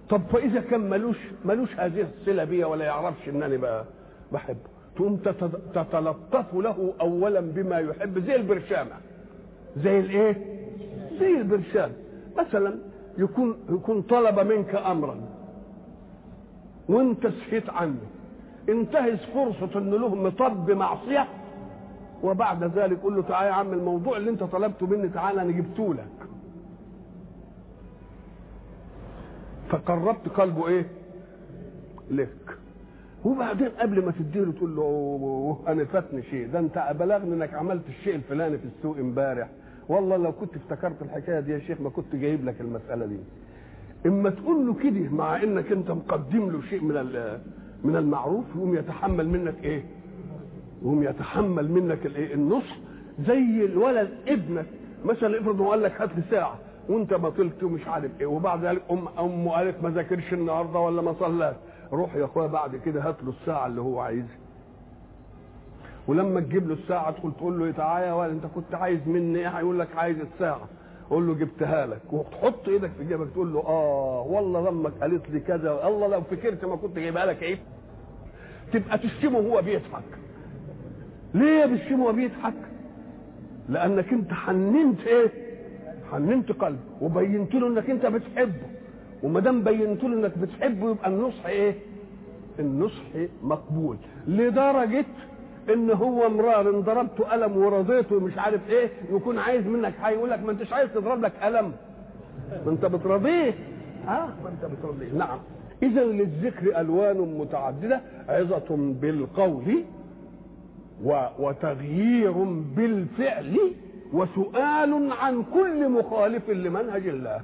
طب 0.08 0.20
فإذا 0.32 0.60
كان 0.60 0.90
ملوش 0.90 1.16
ملوش 1.44 1.76
هذه 1.76 2.06
الصلة 2.20 2.44
بيا 2.44 2.66
ولا 2.66 2.84
يعرفش 2.84 3.28
إنني 3.28 3.56
بقى 3.56 3.84
بحبه 4.32 4.58
تقوم 4.96 5.16
تتلطف 5.74 6.54
له 6.54 6.92
اولا 7.00 7.40
بما 7.40 7.78
يحب. 7.78 8.18
زي 8.18 8.36
البرشامة. 8.36 8.94
زي 9.76 10.00
الإيه؟ 10.00 10.56
زي 11.20 11.36
البرشام 11.36 11.92
مثلا 12.38 12.74
يكون 13.18 13.56
يكون 13.70 14.02
طلب 14.02 14.40
منك 14.40 14.74
امرا. 14.74 15.20
وانت 16.88 17.26
سهيت 17.26 17.70
عنه. 17.70 18.00
انتهز 18.68 19.18
فرصة 19.34 19.78
إن 19.78 19.90
له 19.90 20.14
مطب 20.14 20.70
معصية 20.70 21.28
وبعد 22.22 22.64
ذلك 22.64 23.00
قول 23.02 23.16
له 23.16 23.22
تعالى 23.22 23.48
يا 23.48 23.52
عم 23.54 23.72
الموضوع 23.72 24.16
اللي 24.16 24.30
انت 24.30 24.42
طلبته 24.42 24.86
مني 24.86 25.08
تعالى 25.08 25.42
أنا 25.42 25.50
جبته 25.52 25.94
لك. 25.94 26.28
فقربت 29.70 30.28
قلبه 30.28 30.68
إيه؟ 30.68 30.86
لك. 32.10 32.55
وبعدين 33.26 33.68
قبل 33.68 34.04
ما 34.04 34.12
تديله 34.18 34.52
تقول 34.52 34.76
له 34.76 35.58
أنا 35.68 35.84
فاتني 35.84 36.22
شيء. 36.22 36.48
ده 36.52 36.58
أنت 36.58 36.94
بلغني 37.00 37.34
إنك 37.34 37.54
عملت 37.54 37.82
الشيء 37.88 38.14
الفلاني 38.14 38.58
في 38.58 38.64
السوق 38.64 38.96
إمبارح. 38.98 39.48
والله 39.88 40.16
لو 40.16 40.32
كنت 40.32 40.56
افتكرت 40.56 41.02
الحكاية 41.02 41.40
دي 41.40 41.52
يا 41.52 41.58
شيخ 41.58 41.80
ما 41.80 41.90
كنت 41.90 42.16
جايب 42.16 42.44
لك 42.44 42.60
المسألة 42.60 43.06
دي. 43.06 43.18
إما 44.06 44.30
تقول 44.30 44.66
له 44.66 44.74
كده 44.74 45.10
مع 45.10 45.42
إنك 45.42 45.72
أنت 45.72 45.90
مقدم 45.90 46.50
له 46.50 46.60
شيء 46.70 46.82
من 46.84 46.94
من 47.84 47.96
المعروف 47.96 48.44
يقوم 48.56 48.74
يتحمل 48.74 49.28
منك 49.28 49.54
إيه؟ 49.64 49.82
يقوم 50.82 51.02
يتحمل 51.02 51.70
منك 51.70 52.06
الايه 52.06 52.34
النصح. 52.34 52.76
زي 53.26 53.64
الولد 53.64 54.10
ابنك. 54.28 54.66
مثلا 55.04 55.40
افرض 55.40 55.60
هو 55.60 55.70
قال 55.70 55.82
لك 55.82 56.00
هات 56.00 56.10
لي 56.16 56.22
ساعة 56.30 56.58
وأنت 56.88 57.14
بطلت 57.14 57.62
ومش 57.62 57.86
عارف 57.86 58.10
إيه 58.20 58.26
وبعد 58.26 58.64
ذلك 58.64 58.82
ام 58.90 59.08
أمه 59.18 59.50
قالت 59.52 59.82
ما 59.82 59.90
ذاكرش 59.90 60.32
النهارده 60.32 60.78
ولا 60.78 61.02
ما 61.02 61.12
صلاش. 61.20 61.54
روح 61.92 62.14
يا 62.14 62.24
اخويا 62.24 62.46
بعد 62.46 62.76
كده 62.76 63.08
هات 63.08 63.16
له 63.22 63.30
الساعة 63.40 63.66
اللي 63.66 63.80
هو 63.80 64.00
عايزها. 64.00 64.36
ولما 66.08 66.40
تجيب 66.40 66.68
له 66.68 66.74
الساعة 66.74 67.10
تدخل 67.10 67.32
تقول 67.32 67.58
له 67.58 67.70
تعالى 67.72 68.12
ولد 68.12 68.30
انت 68.30 68.46
كنت 68.54 68.74
عايز 68.74 69.00
مني 69.08 69.38
إيه؟ 69.38 69.48
هيقول 69.48 69.78
لك 69.78 69.96
عايز 69.96 70.16
الساعة. 70.20 70.68
قول 71.10 71.26
له 71.26 71.34
جبتها 71.34 71.86
لك. 71.86 72.12
وتحط 72.12 72.68
إيدك 72.68 72.90
في 72.98 73.04
جيبك 73.04 73.28
تقول 73.32 73.52
له 73.52 73.60
آه 73.60 74.20
والله 74.28 74.70
لمك 74.70 74.92
قالت 75.00 75.30
لي 75.30 75.40
كذا. 75.40 75.86
الله 75.88 76.06
لو 76.06 76.20
فكرت 76.20 76.64
ما 76.64 76.76
كنت 76.76 76.96
جايبها 76.98 77.26
لك 77.26 77.42
إيه؟ 77.42 77.58
تبقى 78.72 78.98
تشتمه 78.98 79.38
وهو 79.38 79.62
بيضحك. 79.62 80.18
ليه 81.34 81.66
بتشتمه 81.66 82.04
وهو 82.04 82.12
بيضحك؟ 82.12 82.54
لأنك 83.68 84.12
انت 84.12 84.32
حننت 84.32 85.00
إيه؟ 85.00 85.30
حننت 86.12 86.52
قلبه. 86.52 86.80
وبينت 87.00 87.54
له 87.54 87.66
إنك 87.68 87.90
انت 87.90 88.06
بتحبه. 88.06 88.75
وما 89.26 89.40
دام 89.40 89.62
بينت 89.64 90.04
له 90.04 90.14
إنك 90.14 90.38
بتحبه 90.38 90.90
يبقى 90.90 91.08
النصح 91.10 91.46
إيه؟ 91.46 91.74
النصح 92.58 93.02
مقبول. 93.42 93.96
لدرجة 94.28 95.04
إن 95.74 95.90
هو 95.90 96.28
مرار 96.28 96.70
ان 96.70 96.80
ضربته 96.80 97.24
قلم 97.24 97.56
ورضيته 97.56 98.20
مش 98.20 98.38
عارف 98.38 98.68
إيه 98.70 98.88
يكون 99.12 99.38
عايز 99.38 99.66
منك 99.66 99.94
حاجة 99.94 100.14
يقول 100.14 100.30
لك 100.30 100.44
ما 100.44 100.52
أنتش 100.52 100.72
عايز 100.72 100.90
تضرب 100.94 101.20
لك 101.20 101.32
قلم. 101.42 101.72
ما 102.66 102.72
أنت 102.72 102.84
بترضيه. 102.86 103.54
آه 104.08 104.28
ما 104.44 104.48
أنت 104.48 104.72
بترضيه. 104.72 105.12
نعم. 105.12 105.38
إذا 105.82 106.04
للذكر 106.04 106.80
ألوان 106.80 107.16
متعددة 107.38 108.00
عظة 108.28 108.76
بالقول 109.00 109.84
و... 111.04 111.26
وتغيير 111.38 112.32
بالفعل 112.76 113.56
وسؤال 114.12 115.12
عن 115.12 115.42
كل 115.54 115.88
مخالف 115.88 116.50
لمنهج 116.50 117.08
الله. 117.08 117.40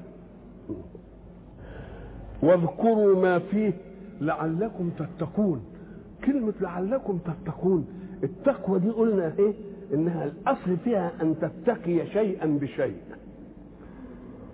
واذكروا 2.43 3.23
ما 3.23 3.39
فيه 3.39 3.73
لعلكم 4.21 4.91
تتقون. 4.99 5.65
كلمة 6.25 6.53
لعلكم 6.61 7.19
تتقون 7.19 7.87
التقوى 8.25 8.79
دي 8.79 8.91
قلنا 8.91 9.33
إيه؟ 9.39 9.53
إنها 9.95 10.25
الأصل 10.25 10.77
فيها 10.85 11.13
أن 11.23 11.35
تتقي 11.41 12.07
شيئا 12.07 12.47
بشيء. 12.47 12.97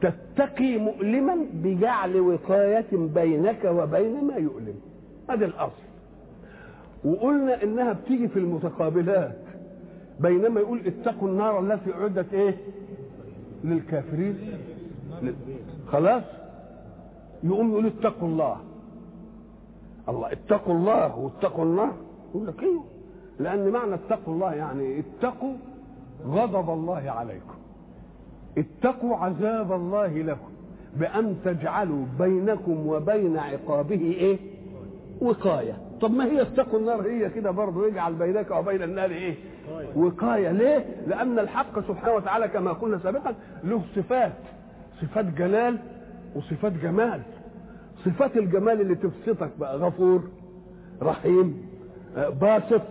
تتقي 0.00 0.78
مؤلما 0.78 1.36
بجعل 1.54 2.20
وقاية 2.20 2.86
بينك 2.92 3.64
وبين 3.64 4.24
ما 4.24 4.36
يؤلم. 4.36 4.74
هذا 5.30 5.44
الأصل. 5.46 5.88
وقلنا 7.04 7.62
إنها 7.62 7.92
بتيجي 7.92 8.28
في 8.28 8.38
المتقابلات. 8.38 9.38
بينما 10.20 10.60
يقول 10.60 10.80
اتقوا 10.86 11.28
النار 11.28 11.60
التي 11.60 11.94
أعدت 11.94 12.34
إيه؟ 12.34 12.54
للكافرين. 13.64 14.38
خلاص؟ 15.92 16.22
يقوم 17.42 17.70
يقول 17.70 17.86
اتقوا 17.86 18.28
الله. 18.28 18.56
الله 20.08 20.32
اتقوا 20.32 20.74
الله 20.74 21.18
واتقوا 21.18 21.64
النار. 21.64 21.92
يقول 22.30 22.46
لك 22.46 22.62
أيوه 22.62 22.84
لأن 23.38 23.70
معنى 23.70 23.94
اتقوا 23.94 24.34
الله 24.34 24.54
يعني 24.54 25.00
اتقوا 25.00 25.54
غضب 26.26 26.70
الله 26.70 27.10
عليكم. 27.10 27.54
اتقوا 28.58 29.16
عذاب 29.16 29.72
الله 29.72 30.22
لكم 30.22 30.48
بأن 30.96 31.36
تجعلوا 31.44 32.04
بينكم 32.18 32.86
وبين 32.86 33.38
عقابه 33.38 34.00
إيه؟ 34.00 34.38
وقاية. 35.20 35.78
طب 36.00 36.10
ما 36.10 36.24
هي 36.24 36.42
اتقوا 36.42 36.78
النار؟ 36.78 37.02
هي 37.02 37.30
كده 37.30 37.50
برضه 37.50 37.86
يجعل 37.86 38.14
بينك 38.14 38.50
وبين 38.50 38.82
النار 38.82 39.10
إيه؟ 39.10 39.34
وقاية. 39.96 40.50
ليه؟ 40.52 40.86
لأن 41.06 41.38
الحق 41.38 41.80
سبحانه 41.88 42.14
وتعالى 42.14 42.48
كما 42.48 42.72
قلنا 42.72 42.98
سابقا 42.98 43.34
له 43.64 43.82
صفات 43.96 44.32
صفات 45.02 45.24
جلال 45.24 45.78
وصفات 46.34 46.72
جمال. 46.72 47.20
صفات 48.04 48.36
الجمال 48.36 48.80
اللي 48.80 48.94
تبسطك 48.94 49.50
بقى. 49.58 49.76
غفور 49.78 50.22
رحيم 51.02 51.66
باسط 52.40 52.82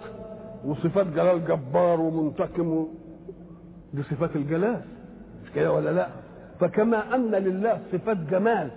وصفات 0.65 1.08
جلال 1.08 1.46
جبار 1.48 2.01
ومنتقم. 2.01 2.88
دي 3.94 4.03
صفات 4.03 4.36
الجلال. 4.36 4.82
مش 5.44 5.51
كده 5.51 5.72
ولا 5.72 5.89
لا؟ 5.89 6.08
فكما 6.60 7.15
أن 7.15 7.32
لله 7.32 7.82
صفات 7.91 8.17
جمال 8.17 8.72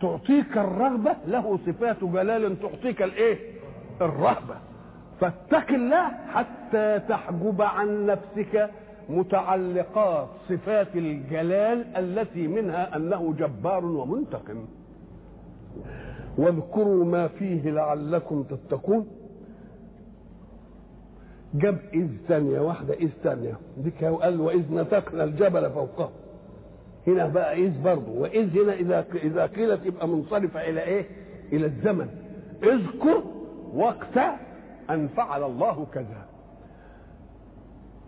تعطيك 0.00 0.58
الرغبة 0.58 1.16
له 1.26 1.58
صفات 1.66 2.04
جلال 2.04 2.60
تعطيك 2.60 3.02
الإيه؟ 3.02 3.38
الرهبة. 4.00 4.54
فاتق 5.20 5.70
الله 5.70 6.08
حتى 6.34 7.00
تحجب 7.08 7.62
عن 7.62 8.06
نفسك 8.06 8.70
متعلقات 9.08 10.28
صفات 10.48 10.96
الجلال 10.96 11.96
التي 11.96 12.46
منها 12.46 12.96
أنه 12.96 13.34
جبار 13.38 13.84
ومنتقم. 13.84 14.64
واذكروا 16.38 17.04
ما 17.04 17.28
فيه 17.28 17.70
لعلكم 17.70 18.42
تتقون. 18.42 19.06
جاب 21.54 21.78
إذ 21.94 22.08
ثانية 22.28 22.60
واحدة 22.60 22.94
إذ 22.94 23.08
ثانية. 23.22 23.54
ديك 23.76 24.04
قال 24.04 24.40
وإذ 24.40 24.74
نتقنا 24.74 25.24
الجبل 25.24 25.70
فوقهم 25.70 26.10
هنا 27.06 27.26
بقى 27.26 27.54
إذ 27.66 27.82
برضه. 27.82 28.12
وإذ 28.12 28.58
هنا 28.58 28.72
إذا 28.72 29.06
إذا 29.14 29.46
قيلت 29.46 29.86
يبقى 29.86 30.08
منصرفة 30.08 30.60
إلى 30.68 30.82
إيه؟ 30.82 31.06
إلى 31.52 31.66
الزمن. 31.66 32.08
اذكر 32.62 33.22
وقت 33.74 34.18
أن 34.90 35.08
فعل 35.08 35.42
الله 35.42 35.86
كذا. 35.92 36.26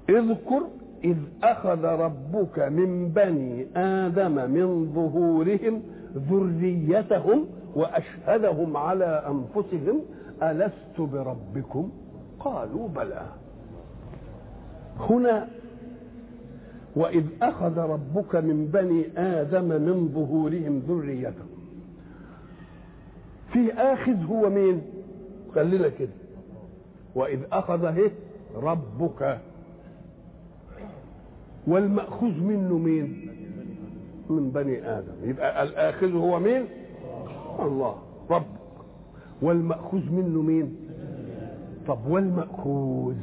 اذكر 0.08 0.62
إذ 1.04 1.16
أخذ 1.42 1.84
ربك 1.84 2.58
من 2.58 3.08
بني 3.08 3.66
آدم 3.76 4.50
من 4.50 4.92
ظهورهم 4.94 5.82
ذريتهم 6.14 7.46
وأشهدهم 7.74 8.76
على 8.76 9.24
أنفسهم 9.28 10.00
ألست 10.42 11.00
بربكم؟ 11.00 11.90
قالوا 12.40 12.88
بلى. 12.88 13.26
هنا 14.98 15.48
وإذ 16.96 17.24
أخذ 17.42 17.78
ربك 17.78 18.36
من 18.36 18.66
بني 18.66 19.18
آدم 19.18 19.64
من 19.64 20.08
ظهورهم 20.14 20.78
ذريتهم. 20.88 21.50
في 23.52 23.72
آخذ 23.72 24.24
هو 24.24 24.50
مين؟ 24.50 24.82
خلينا 25.54 25.88
كده. 25.88 26.12
وإذ 27.14 27.40
أخذ 27.52 27.84
هي 27.84 28.10
ربك. 28.56 29.38
والمأخوذ 31.66 32.40
منه 32.40 32.78
مين؟ 32.78 33.30
من 34.30 34.50
بني 34.50 34.90
آدم. 34.98 35.12
يبقى 35.24 35.62
الآخذ 35.62 36.12
هو 36.16 36.40
مين؟ 36.40 36.64
الله. 37.58 37.94
رب. 38.30 38.46
والمأخوذ 39.42 40.12
منه 40.12 40.42
مين؟ 40.42 40.76
طب 41.86 42.06
والمأخوذ؟ 42.08 43.16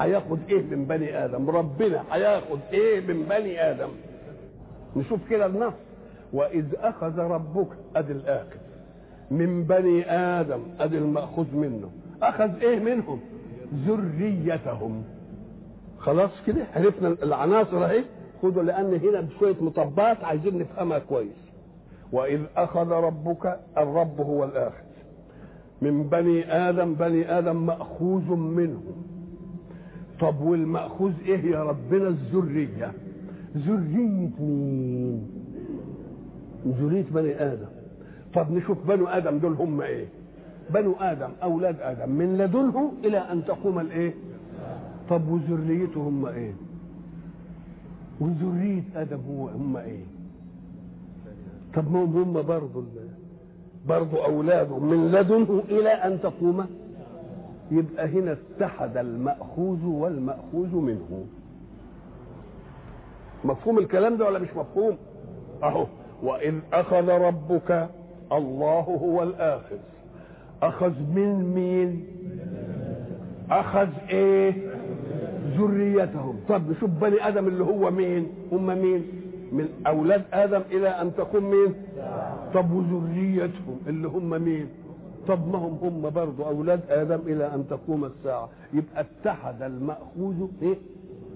هياخد 0.00 0.38
إيه 0.48 0.62
من 0.62 0.84
بني 0.84 1.24
آدم؟ 1.24 1.50
ربنا 1.50 2.02
هياخد 2.10 2.58
إيه 2.72 3.00
من 3.00 3.22
بني 3.22 3.70
آدم؟ 3.70 3.88
نشوف 4.96 5.20
كده 5.30 5.46
النص. 5.46 5.74
وإذ 6.32 6.64
أخذ 6.76 7.18
ربك 7.18 7.68
أدي 7.96 8.12
الآخذ. 8.12 8.56
من 9.30 9.64
بني 9.64 10.10
آدم 10.10 10.60
أدي 10.80 10.98
المأخوذ 10.98 11.56
منه. 11.56 11.90
أخذ 12.22 12.50
إيه 12.62 12.78
منهم؟ 12.78 13.20
ذريتهم. 13.86 15.02
خلاص 16.02 16.30
كده 16.46 16.66
عرفنا 16.76 17.08
العناصر 17.22 17.84
اهي 17.84 18.04
خدوا 18.42 18.62
لأن 18.62 18.94
هنا 18.94 19.20
بشوية 19.20 19.56
مطبات 19.60 20.24
عايزين 20.24 20.58
نفهمها 20.58 20.98
كويس. 20.98 21.42
وإذ 22.12 22.40
أخذ 22.56 22.88
ربك 22.88 23.58
الرب 23.78 24.20
هو 24.20 24.44
الاخذ 24.44 24.82
من 25.82 26.02
بني 26.08 26.52
آدم 26.68 26.94
بني 26.94 27.38
آدم 27.38 27.66
مأخوذ 27.66 28.34
منه. 28.36 28.82
طب 30.20 30.40
والمأخوذ 30.40 31.12
إيه 31.26 31.44
يا 31.44 31.62
ربنا؟ 31.64 32.08
الذرية. 32.08 32.92
ذرية 33.56 34.30
مين؟ 34.40 35.30
ذرية 36.66 37.06
بني 37.10 37.42
آدم. 37.42 37.68
طب 38.34 38.50
نشوف 38.52 38.86
بنو 38.88 39.06
آدم 39.06 39.38
دول 39.38 39.52
هم 39.52 39.80
إيه؟ 39.80 40.06
بنو 40.70 40.94
آدم 41.00 41.30
أولاد 41.42 41.80
آدم. 41.80 42.10
من 42.10 42.38
لدنه 42.38 42.92
إلى 43.04 43.18
أن 43.18 43.44
تقوم 43.44 43.78
الإيه؟ 43.78 44.14
طب 45.12 45.28
وذريته 45.28 46.00
هم 46.00 46.26
إيه؟ 46.26 46.52
وذرية 48.20 48.82
آدم 48.96 49.20
هو 49.30 49.48
هم 49.48 49.76
إيه؟ 49.76 50.04
طب 51.74 51.92
ما 51.92 52.04
هم 52.04 52.32
برضه 52.32 52.84
برضه 53.88 54.24
اولاده 54.24 54.78
من 54.78 55.12
لدنه 55.12 55.62
إلى 55.68 55.88
أن 55.90 56.20
تقوم. 56.22 56.66
يبقى 57.70 58.08
هنا 58.08 58.36
اتحد 58.56 58.96
المأخوذ 58.96 59.84
والمأخوذ 59.84 60.76
منه. 60.76 61.24
مفهوم 63.44 63.78
الكلام 63.78 64.16
ده 64.16 64.24
ولا 64.24 64.38
مش 64.38 64.48
مفهوم؟ 64.56 64.96
أهو. 65.62 65.86
وإذ 66.22 66.54
أخذ 66.72 67.08
ربك 67.08 67.88
الله 68.32 68.80
هو 68.80 69.22
الآخذ. 69.22 69.78
أخذ 70.62 70.92
من 71.14 71.52
مين؟ 71.54 72.04
أخذ 73.50 73.88
إيه؟ 74.10 74.72
ذريتهم. 75.58 76.36
طب 76.48 76.70
نشوف 76.70 76.90
بني 76.90 77.28
آدم 77.28 77.46
اللي 77.48 77.64
هو 77.64 77.90
مين؟ 77.90 78.26
هم 78.52 78.66
مين؟ 78.66 79.06
من 79.52 79.68
أولاد 79.86 80.22
آدم 80.32 80.62
إلى 80.70 80.88
أن 80.88 81.14
تقوم 81.16 81.44
مين؟ 81.50 81.74
طب 82.54 82.70
وذريتهم 82.72 83.78
اللي 83.86 84.08
هم 84.08 84.30
مين؟ 84.42 84.66
طب 85.28 85.48
ما 85.52 85.58
هم 85.58 85.78
هم 85.82 86.10
برضه 86.10 86.46
أولاد 86.48 86.80
آدم 86.88 87.20
إلى 87.26 87.54
أن 87.54 87.64
تقوم 87.70 88.04
الساعة. 88.04 88.48
يبقى 88.72 89.06
اتحد 89.20 89.62
المأخوذ 89.62 90.46
إيه؟ 90.62 90.76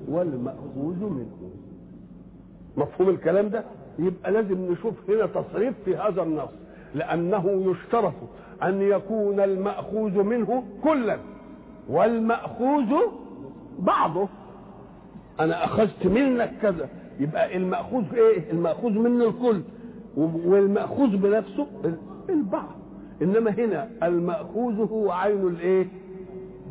والمأخوذ 0.09 1.05
منه. 1.11 1.51
مفهوم 2.77 3.09
الكلام 3.09 3.49
ده؟ 3.49 3.65
يبقى 3.99 4.33
لازم 4.33 4.73
نشوف 4.73 5.11
هنا 5.11 5.27
تصريف 5.27 5.75
في 5.85 5.97
هذا 5.97 6.23
النص. 6.23 6.49
لأنه 6.95 7.71
يشترط 7.71 8.13
أن 8.63 8.83
يكون 8.83 9.41
المأخوذ 9.41 10.23
منه 10.23 10.63
كلا 10.85 11.19
والمأخوذ 11.89 12.93
بعضه. 13.79 14.29
أنا 15.41 15.65
أخذت 15.65 16.07
منك 16.07 16.53
كذا. 16.63 16.89
يبقى 17.21 17.57
المأخوذ 17.57 18.05
إيه؟ 18.15 18.51
المأخوذ 18.51 18.93
منه 18.93 19.25
الكل. 19.25 19.63
والمأخوذ 20.17 21.17
بنفسه 21.17 21.67
البعض. 22.29 22.77
إنما 23.23 23.51
هنا 23.51 23.89
المأخوذ 24.03 24.91
هو 24.91 25.11
عين 25.11 25.47
الإيه؟ 25.47 25.87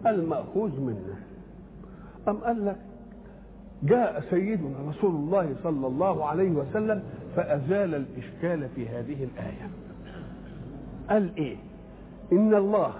المأخوذ 0.06 0.82
منه. 0.82 1.16
أم 2.28 2.38
قال 2.38 2.66
لك 2.66 2.78
جاء 3.84 4.24
سيدنا 4.30 4.76
رسول 4.90 5.16
الله 5.16 5.56
صلى 5.64 5.88
الله 5.88 6.26
عليه 6.26 6.52
وسلم 6.52 7.04
فأزال 7.36 7.96
الإشكال 7.96 8.70
في 8.76 8.88
هذه 8.88 9.24
الآية. 9.24 9.70
قال 11.10 11.30
إيه؟ 11.38 11.56
إن 12.32 12.54
الله 12.54 12.92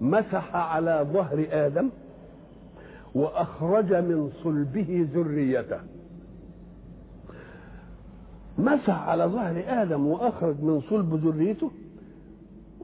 مسح 0.00 0.56
على 0.56 1.06
ظهر 1.12 1.46
آدم 1.50 1.88
وأخرج 3.14 3.92
من 3.94 4.30
صلبه 4.44 5.08
ذريته. 5.14 5.80
مسح 8.58 9.08
على 9.08 9.24
ظهر 9.24 9.64
آدم 9.66 10.06
وأخرج 10.06 10.60
من 10.62 10.80
صلب 10.80 11.14
ذريته 11.14 11.70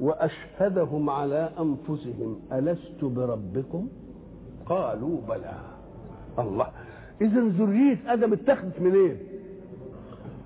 وأشهدهم 0.01 1.11
على 1.11 1.51
أنفسهم. 1.61 2.41
ألست 2.53 3.05
بربكم؟ 3.05 3.89
قالوا 4.67 5.21
بلى. 5.29 5.55
الله. 6.39 6.67
اذا 7.21 7.41
ذرية 7.41 7.99
آدم 8.07 8.33
اتخذت 8.33 8.81
منين؟ 8.81 8.95
إيه؟ 8.95 9.17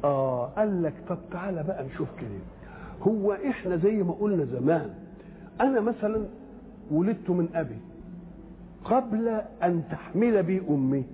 آه 0.04 0.46
قال 0.46 0.82
لك 0.82 0.94
طب 1.08 1.18
تعالى 1.30 1.62
بقى 1.62 1.84
نشوف 1.84 2.08
كده. 2.20 2.28
هو 3.02 3.32
إحنا 3.32 3.76
زي 3.76 4.02
ما 4.02 4.12
قلنا 4.12 4.44
زمان. 4.44 4.90
أنا 5.60 5.80
مثلا 5.80 6.24
ولدت 6.90 7.30
من 7.30 7.48
أبي. 7.54 7.76
قبل 8.84 9.40
أن 9.62 9.82
تحمل 9.90 10.42
بي 10.42 10.62
امي 10.70 11.04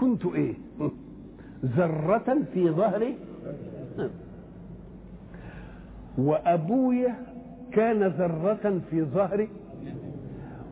كنت 0.00 0.26
إيه؟ 0.26 0.54
ذرة 1.64 2.36
في 2.54 2.70
ظهري 2.70 3.16
وأبويا 6.18 7.14
كان 7.72 8.02
ذرة 8.02 8.80
في 8.90 9.02
ظهري 9.02 9.48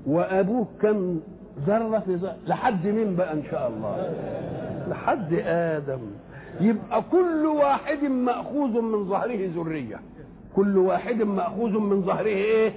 وأبوه 0.07 0.67
كان 0.83 1.21
ذرة 1.67 1.99
في 1.99 2.17
ظهري 2.17 2.37
لحد 2.47 2.87
مين 2.87 3.17
بقى 3.17 3.33
إن 3.33 3.43
شاء 3.51 3.69
الله؟ 3.69 4.13
لحد 4.89 5.33
آدم. 5.47 6.01
يبقى 6.61 7.03
كل 7.13 7.47
واحد 7.47 8.05
مأخوذ 8.05 8.81
من 8.81 9.05
ظهره 9.09 9.51
ذرية. 9.57 10.01
كل 10.57 10.79
واحد 10.79 11.23
مأخوذ 11.23 11.79
من 11.79 12.03
ظهره 12.03 12.27
إيه؟ 12.27 12.73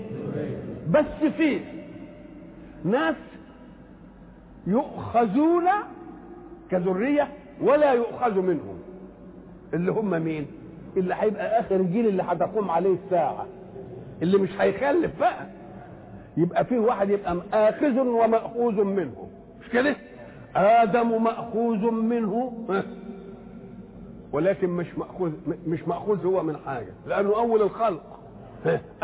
بس 0.91 1.31
فيه. 1.37 1.59
ناس 2.85 3.15
يؤخذون 4.67 5.63
كذرية 6.71 7.27
ولا 7.61 7.93
يؤخذ 7.93 8.39
منهم. 8.41 8.77
اللي 9.73 9.91
هم 9.91 10.09
مين؟ 10.21 10.47
اللي 10.97 11.15
هيبقى 11.19 11.59
آخر 11.59 11.75
الجيل 11.75 12.07
اللي 12.07 12.23
هتقوم 12.23 12.71
عليه 12.71 12.95
الساعة. 13.05 13.45
اللي 14.21 14.37
مش 14.37 14.49
هيخلف 14.61 15.19
بقى. 15.19 15.45
يبقى 16.37 16.65
فيه 16.65 16.79
واحد 16.79 17.09
يبقى 17.09 17.37
آخذ 17.53 17.99
ومأخوذ 17.99 18.83
منه 18.83 19.27
مش 19.61 19.69
كده؟ 19.69 19.95
آدم 20.55 21.23
مأخوذ 21.23 21.91
منه. 21.91 22.53
ولكن 24.31 24.69
مش 24.69 24.97
مأخوذ 24.97 25.31
مش 25.67 25.87
مأخوذ 25.87 26.25
هو 26.25 26.43
من 26.43 26.57
حاجة 26.57 26.93
لأنه 27.07 27.35
أول 27.35 27.61
الخلق. 27.61 28.19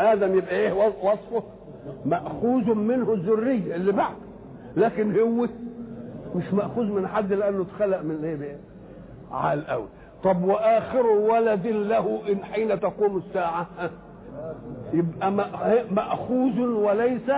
آدم 0.00 0.38
يبقى 0.38 0.56
إيه؟ 0.56 0.72
وصفه 1.02 1.42
مأخوذ 2.04 2.74
منه 2.74 3.12
الذرية 3.12 3.74
اللي 3.74 3.92
بعد. 3.92 4.14
لكن 4.76 5.18
هو 5.20 5.46
مش 6.34 6.52
مأخوذ 6.54 6.84
من 6.92 7.06
حد 7.08 7.32
لأنه 7.32 7.62
اتخلق 7.62 8.02
من 8.02 8.24
إيه 8.24 8.36
بقى؟ 8.36 8.56
على 9.32 9.60
الأول. 9.60 9.86
طب 10.24 10.44
وآخر 10.44 11.06
ولد 11.06 11.66
له 11.66 12.20
إن 12.28 12.44
حين 12.44 12.80
تقوم 12.80 13.16
الساعة؟ 13.16 13.66
يبقى 14.92 15.32
مأخوذ 15.90 16.60
وليس 16.60 17.30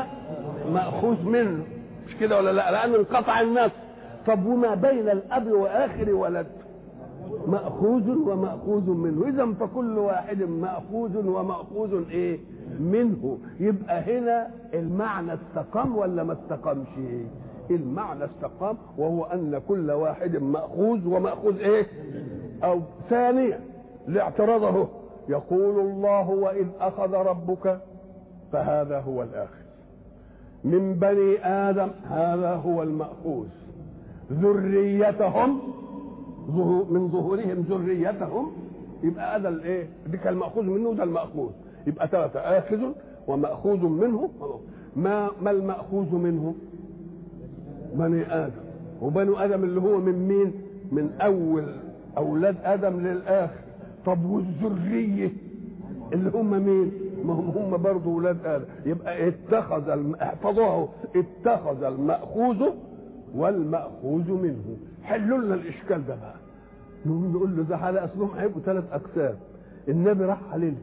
مأخوذ 0.73 1.23
منه. 1.23 1.65
مش 2.09 2.17
كده 2.21 2.37
ولا 2.37 2.53
لا؟ 2.53 2.71
لأن 2.71 2.95
انقطع 2.95 3.41
الناس. 3.41 3.71
طب 4.27 4.47
وما 4.47 4.75
بين 4.75 5.09
الأب 5.09 5.47
وآخر 5.47 6.11
ولد؟ 6.15 6.47
مأخوذ 7.47 8.11
ومأخوذ 8.11 8.91
منه. 8.91 9.29
إذا 9.29 9.53
فكل 9.53 9.99
واحد 9.99 10.43
مأخوذ 10.43 11.27
ومأخوذ 11.29 12.09
إيه؟ 12.11 12.39
منه. 12.81 13.39
يبقى 13.61 14.19
هنا 14.19 14.51
المعنى 14.75 15.35
استقام 15.35 15.97
ولا 15.97 16.25
ما 16.25 16.33
استقامش؟ 16.33 16.89
المعنى 17.71 18.25
استقام 18.25 18.77
وهو 18.99 19.25
أن 19.25 19.61
كل 19.69 19.91
واحد 19.91 20.37
مأخوذ 20.37 21.09
ومأخوذ 21.09 21.59
إيه؟ 21.59 21.87
أو 22.65 22.81
ثانيا 23.11 23.61
لاعتراضه. 24.09 24.89
يقول 25.29 25.81
الله 25.81 26.31
وإذ 26.31 26.67
أخذ 26.81 27.15
ربك 27.15 27.81
فهذا 28.53 29.01
هو 29.01 29.23
الآخر. 29.23 29.65
من 30.65 30.95
بني 30.95 31.47
آدم 31.47 31.89
هذا 32.11 32.55
هو 32.55 32.83
المأخوذ. 32.83 33.47
ذريتهم 34.33 35.61
من 36.91 37.09
ظهورهم 37.13 37.65
ذريتهم 37.69 38.51
يبقى 39.03 39.37
هذا 39.37 39.49
الايه 39.49 39.87
دي 40.11 40.17
كان 40.17 40.33
المأخوذ 40.33 40.65
منه 40.65 40.95
ده 40.95 41.03
المأخوذ. 41.05 41.51
يبقى 41.87 42.09
ثلاثة 42.09 42.41
آخذ 42.41 42.81
ومأخوذ 43.27 43.79
منه. 43.87 44.31
ما 44.97 45.31
ما 45.43 45.51
المأخوذ 45.51 46.15
منه؟ 46.15 46.55
بني 47.95 48.23
آدم. 48.35 48.61
وبنو 49.03 49.37
آدم 49.37 49.65
اللي 49.65 49.81
هو 49.81 49.99
من 50.01 50.29
مين؟ 50.29 50.53
من 50.93 51.11
أول 51.21 51.65
أولاد 52.19 52.57
آدم 52.65 53.01
للآخر. 53.07 53.61
طب 54.07 54.25
والذرية 54.31 55.33
اللي 56.13 56.31
هم 56.35 56.51
مين؟ 56.51 56.93
ما 57.25 57.33
هم 57.33 57.49
هم 57.51 57.83
برضه 57.83 58.11
ولاد 58.11 58.47
آدم. 58.47 58.65
يبقى 58.87 59.29
اتخذ 59.29 59.89
الم... 59.89 60.15
احفظوه 60.15 60.89
اتخذ 61.17 61.83
المأخوذ 61.85 62.63
والمأخوذ 63.35 64.33
منه. 64.33 64.77
حلوا 65.05 65.39
لنا 65.39 65.55
الإشكال 65.55 66.07
ده 66.07 66.15
بقى. 66.17 66.35
نقول 67.07 67.57
له 67.57 67.63
ده 67.63 67.77
على 67.77 68.05
أصلهم 68.05 68.31
هيبقوا 68.37 68.61
ثلاث 68.63 68.85
أقسام 68.93 69.35
النبي 69.89 70.25
راح 70.25 70.39
عليها 70.53 70.75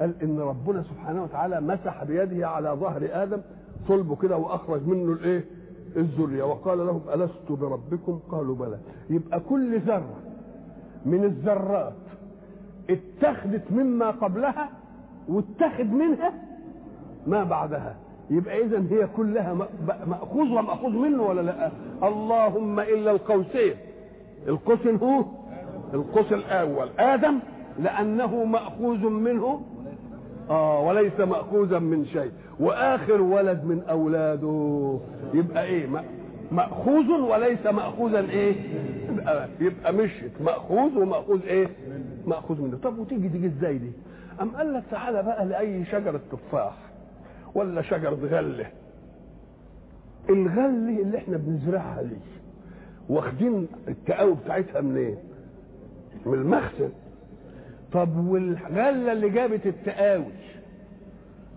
قال 0.00 0.22
إن 0.22 0.40
ربنا 0.40 0.82
سبحانه 0.82 1.22
وتعالى 1.22 1.60
مسح 1.60 2.04
بيده 2.04 2.48
على 2.48 2.68
ظهر 2.70 3.08
آدم 3.12 3.40
صلبه 3.88 4.16
كده 4.16 4.36
وأخرج 4.36 4.86
منه 4.86 5.12
الإيه؟ 5.12 5.44
الذرية. 5.96 6.42
وقال 6.42 6.78
لهم 6.78 7.00
ألست 7.14 7.52
بربكم؟ 7.52 8.20
قالوا 8.30 8.54
بلى. 8.56 8.78
يبقى 9.10 9.40
كل 9.40 9.80
ذرة 9.80 10.14
من 11.06 11.24
الذرات 11.24 11.92
اتخذت 12.90 13.72
مما 13.72 14.10
قبلها 14.10 14.68
واتخذ 15.28 15.84
منها 15.84 16.32
ما 17.26 17.44
بعدها. 17.44 17.96
يبقى 18.30 18.62
اذا 18.64 18.84
هي 18.90 19.06
كلها 19.16 19.68
مأخوذ 20.06 20.48
ومأخوذ 20.48 20.90
منه 20.92 21.22
ولا 21.22 21.40
لأ؟ 21.40 21.70
اللهم 22.02 22.80
إلا 22.80 23.10
القوسين. 23.10 23.74
القوس 24.48 24.86
هو؟ 24.86 25.24
القوس 25.94 26.32
الأول. 26.32 26.88
آدم؟ 26.98 27.38
لأنه 27.78 28.44
مأخوذ 28.44 29.08
منه. 29.08 29.60
آه 30.50 30.80
وليس 30.80 31.20
مأخوذا 31.20 31.78
من 31.78 32.06
شيء. 32.06 32.30
وآخر 32.60 33.20
ولد 33.22 33.64
من 33.64 33.82
أولاده. 33.90 34.98
يبقى 35.34 35.64
إيه؟ 35.64 35.86
مأخوذ 36.52 37.10
وليس 37.10 37.66
مأخوذا 37.66 38.20
إيه؟ 38.20 38.54
يبقى, 39.08 39.48
يبقى 39.60 39.92
مشت 39.92 40.32
مأخوذ 40.40 40.98
ومأخوذ 40.98 41.42
إيه؟ 41.42 41.68
مأخوذ 42.26 42.62
منه. 42.62 42.76
طب 42.82 42.98
وتيجي 42.98 43.28
تيجي 43.28 43.46
إزاي 43.46 43.78
دي؟ 43.78 43.90
أم 44.42 44.50
قال 44.50 44.74
لك 44.74 44.82
تعالى 44.90 45.22
بقى 45.22 45.44
لأي 45.46 45.84
شجرة 45.84 46.20
تفاح. 46.32 46.87
ولا 47.54 47.82
شجره 47.82 48.18
غله 48.22 48.66
الغله 50.30 51.02
اللي 51.02 51.18
إحنا 51.18 51.36
بنزرعها 51.36 52.02
دي 52.02 52.16
واخدين 53.08 53.68
التقاوي 53.88 54.34
بتاعتها 54.44 54.80
منين؟ 54.80 54.96
إيه؟ 55.06 55.18
من 56.26 56.34
المخزن. 56.34 56.90
طب 57.92 58.16
والغلة 58.28 59.12
اللي 59.12 59.30
جابت 59.30 59.66
التقاوي 59.66 60.24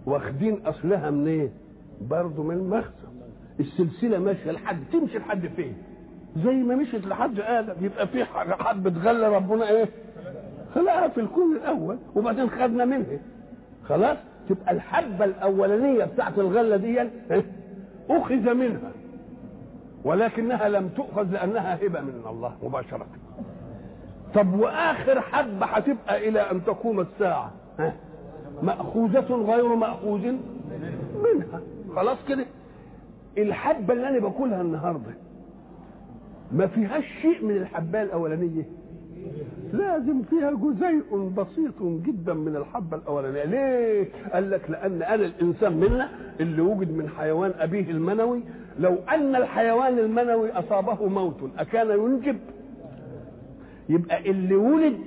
واخدين 0.05 0.65
أصلها 0.65 1.09
منين؟ 1.09 1.39
إيه؟ 1.39 1.49
برضه 2.01 2.43
من 2.43 2.55
المخزن. 2.55 3.11
السلسلة 3.59 4.19
ماشية 4.19 4.51
لحد 4.51 4.77
تمشي 4.93 5.17
لحد 5.17 5.47
فين؟ 5.47 5.73
زي 6.37 6.53
ما 6.53 6.75
مشيت 6.75 7.07
لحد 7.07 7.39
آدم 7.39 7.85
يبقى 7.85 8.07
في 8.07 8.25
حبه 8.25 9.01
غله 9.01 9.27
ربنا 9.29 9.69
إيه؟ 9.69 9.89
خلقها 10.75 11.07
في 11.07 11.19
الكون 11.21 11.55
الأول 11.55 11.97
وبعدين 12.15 12.49
خدنا 12.49 12.85
منها. 12.85 13.19
خلاص؟ 13.83 14.17
تبقى 14.53 14.71
الحبة 14.71 15.25
الأولانية 15.25 16.05
بتاعت 16.05 16.39
الغلة 16.39 16.77
دي 16.77 17.01
أخذ 18.09 18.53
منها 18.53 18.91
ولكنها 20.03 20.69
لم 20.69 20.87
تؤخذ 20.89 21.23
لأنها 21.23 21.75
هبة 21.75 22.01
من 22.01 22.21
الله 22.29 22.55
مباشرة. 22.63 23.05
طب 24.33 24.53
وآخر 24.59 25.21
حبة 25.21 25.65
هتبقى 25.65 26.29
إلى 26.29 26.39
أن 26.39 26.63
تقوم 26.65 26.99
الساعة؟ 26.99 27.51
مأخوذة 28.63 29.19
غير 29.33 29.75
مأخوذ 29.75 30.21
منها. 31.23 31.61
خلاص 31.95 32.17
كده؟ 32.27 32.45
الحبة 33.37 33.93
اللي 33.93 34.09
أنا 34.09 34.19
باكلها 34.19 34.61
النهارده 34.61 35.11
ما 36.51 36.67
فيهاش 36.67 37.03
شيء 37.21 37.45
من 37.45 37.57
الحبايه 37.57 38.03
الأولانية. 38.03 38.63
لازم 39.73 40.21
فيها 40.21 40.51
جزيء 40.51 41.29
بسيط 41.37 41.83
جدا 41.83 42.33
من 42.33 42.55
الحبة 42.55 42.97
الأولانية. 42.97 43.43
ليه؟ 43.43 44.07
قال 44.33 44.51
لك 44.51 44.69
لأن 44.69 45.01
أنا 45.03 45.25
الإنسان 45.25 45.77
منا 45.77 46.09
اللي 46.39 46.61
وجد 46.61 46.91
من 46.91 47.09
حيوان 47.09 47.51
أبيه 47.59 47.91
المنوي. 47.91 48.41
لو 48.79 48.95
أن 49.09 49.35
الحيوان 49.35 49.99
المنوي 49.99 50.51
أصابه 50.51 51.07
موت 51.07 51.49
أكان 51.57 51.89
ينجب؟ 51.89 52.37
يبقى 53.89 54.29
اللي 54.29 54.55
ولد 54.55 54.97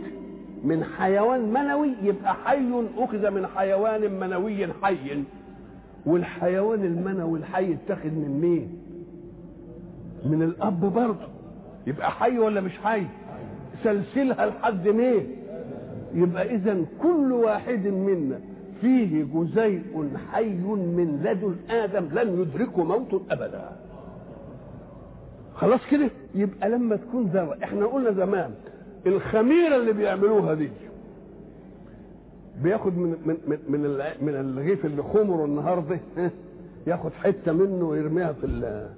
من 0.65 0.85
حيوان 0.85 1.53
منوي 1.53 1.91
يبقى 2.03 2.35
حي 2.35 2.85
أخذ 2.99 3.31
من 3.31 3.47
حيوان 3.47 4.21
منوي 4.21 4.67
حي. 4.83 5.25
والحيوان 6.07 6.85
المنوي 6.85 7.39
الحي 7.39 7.73
اتخذ 7.73 8.09
من 8.11 8.39
مين؟ 8.41 8.79
من 10.25 10.43
الأب 10.43 10.81
برضه. 10.81 11.29
يبقى 11.87 12.11
حي 12.11 12.39
ولا 12.39 12.61
مش 12.61 12.79
حي؟ 12.79 13.07
سلسلها 13.85 14.47
لحد 14.47 14.89
مين؟ 14.89 15.27
يبقى 16.15 16.55
اذا 16.55 16.77
كل 17.03 17.33
واحد 17.33 17.87
منا 17.87 18.41
فيه 18.81 19.25
جزيء 19.35 20.11
حي 20.33 20.51
من 20.75 21.21
لدن 21.25 21.75
آدم 21.77 22.05
لن 22.19 22.41
يدركه 22.41 22.85
موت 22.85 23.23
أبدا. 23.31 23.71
خلاص 25.55 25.81
كده؟ 25.91 26.09
يبقى 26.35 26.69
لما 26.69 26.97
تكون 26.97 27.25
ذره 27.27 27.57
إحنا 27.65 27.87
قلنا 27.87 28.13
زمان 28.13 28.51
الخميرة 29.07 29.77
اللي 29.77 29.93
بيعملوها 29.93 30.55
دي 30.55 30.69
بياخد 32.63 32.99
من 32.99 33.09
من 33.27 33.37
من 33.49 33.59
من, 33.69 33.81
من 34.21 34.35
الرغيف 34.35 34.85
اللي 34.87 35.03
خمره 35.03 35.45
النهارده 35.45 36.01
ياخد 36.87 37.13
حتة 37.13 37.53
منه 37.53 37.85
ويرميها 37.89 38.33
في 38.33 38.47
ال 38.47 38.89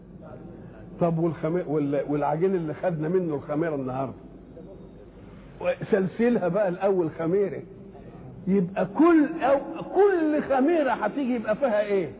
طب 1.00 1.18
والخمير 1.18 1.64
والعجين 2.08 2.54
اللي 2.54 2.74
خدنا 2.74 3.08
منه 3.08 3.34
الخميرة 3.34 3.74
النهارده 3.74 4.12
سلسلها 5.90 6.48
بقى 6.48 6.68
الأول 6.68 7.10
خميرة. 7.10 7.62
يبقى 8.46 8.86
كل 8.98 9.42
أو 9.42 9.58
كل 9.94 10.42
خميرة 10.42 10.90
هتيجي 10.92 11.34
يبقى 11.34 11.56
فيها 11.56 11.80
إيه؟ 11.80 12.10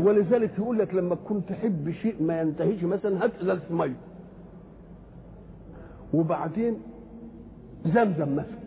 ولذلك 0.00 0.50
يقول 0.58 0.78
لك 0.78 0.94
لما 0.94 1.14
تكون 1.14 1.42
تحب 1.46 1.90
شيء 2.02 2.16
ما 2.22 2.40
ينتهيش 2.40 2.84
مثلا 2.84 3.24
هات 3.24 3.30
إزازة 3.42 3.60
مية. 3.70 3.94
وبعدين 6.14 6.76
زمزم 7.86 8.32
مثلا. 8.36 8.62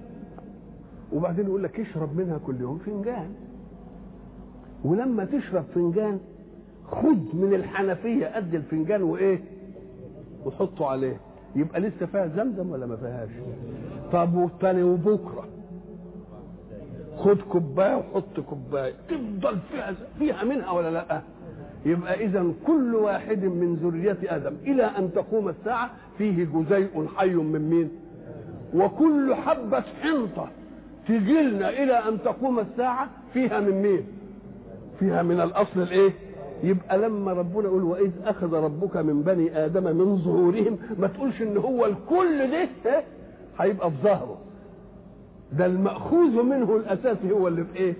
وبعدين 1.13 1.46
يقول 1.46 1.63
لك 1.63 1.80
اشرب 1.80 2.18
منها 2.18 2.38
كل 2.38 2.62
يوم 2.62 2.78
فنجان. 2.78 3.30
ولما 4.86 5.26
تشرب 5.26 5.63
فنجان 5.76 6.20
خد 6.91 7.36
من 7.36 7.54
الحنفية 7.54 8.26
قد 8.36 8.54
الفنجان 8.56 9.04
وإيه؟ 9.04 9.39
وحطه 10.46 10.86
عليه. 10.88 11.18
يبقى 11.56 11.80
لسه 11.80 12.06
فيها 12.06 12.28
زمزم 12.28 12.70
ولا 12.70 12.86
ما 12.86 12.96
فيهاش؟ 12.96 13.30
طب 14.12 14.36
وبكرة. 14.84 15.48
خد 17.18 17.38
كوباية 17.41 17.96
وحط 17.96 18.39
كوباية. 18.50 18.94
تفضل 19.10 19.58
فيها 19.72 19.94
فيها 20.20 20.44
منها 20.44 20.72
ولا 20.72 20.91
لأ؟ 20.91 21.22
يبقى 21.86 22.26
إذا 22.26 22.54
كل 22.68 22.96
واحد 22.96 23.44
من 23.44 23.76
ذرية 23.76 24.18
آدم 24.36 24.54
إلى 24.63 24.84
أن 24.84 25.13
تقوم 25.13 25.50
الساعة 25.50 25.89
فيه 26.18 26.44
جزيء 26.54 27.08
حي 27.18 27.34
من 27.36 27.70
مين؟ 27.70 27.89
وكل 28.74 29.36
حبة 29.36 29.84
حنطة 30.02 30.48
تجيلنا 31.08 31.70
إلى 31.70 31.94
أن 31.94 32.18
تقوم 32.26 32.60
الساعة 32.60 33.10
فيها 33.34 33.60
من 33.60 33.82
مين؟ 33.82 34.04
فيها 35.00 35.24
من 35.24 35.41
الأصل 35.41 35.82
الإيه؟ 35.82 36.12
يبقى 36.63 36.98
لما 36.98 37.34
ربنا 37.34 37.63
يقول 37.63 37.84
وإذ 37.84 38.12
أخذ 38.26 38.54
ربك 38.54 38.98
من 38.98 39.22
بني 39.22 39.65
آدم 39.65 39.84
من 39.84 40.18
ظهورهم 40.18 40.78
ما 41.00 41.08
تقولش 41.08 41.41
إن 41.41 41.58
هو 41.58 41.86
الكل 41.86 42.52
ده 42.86 43.04
هيبقى 43.60 43.91
في 43.91 43.98
ظهره. 44.04 44.38
ده 45.52 45.65
المأخوذ 45.65 46.44
منه 46.44 46.76
الاساسي 46.76 47.32
هو 47.32 47.48
اللي 47.48 47.63
في 47.63 47.76
إيه؟ 47.76 47.94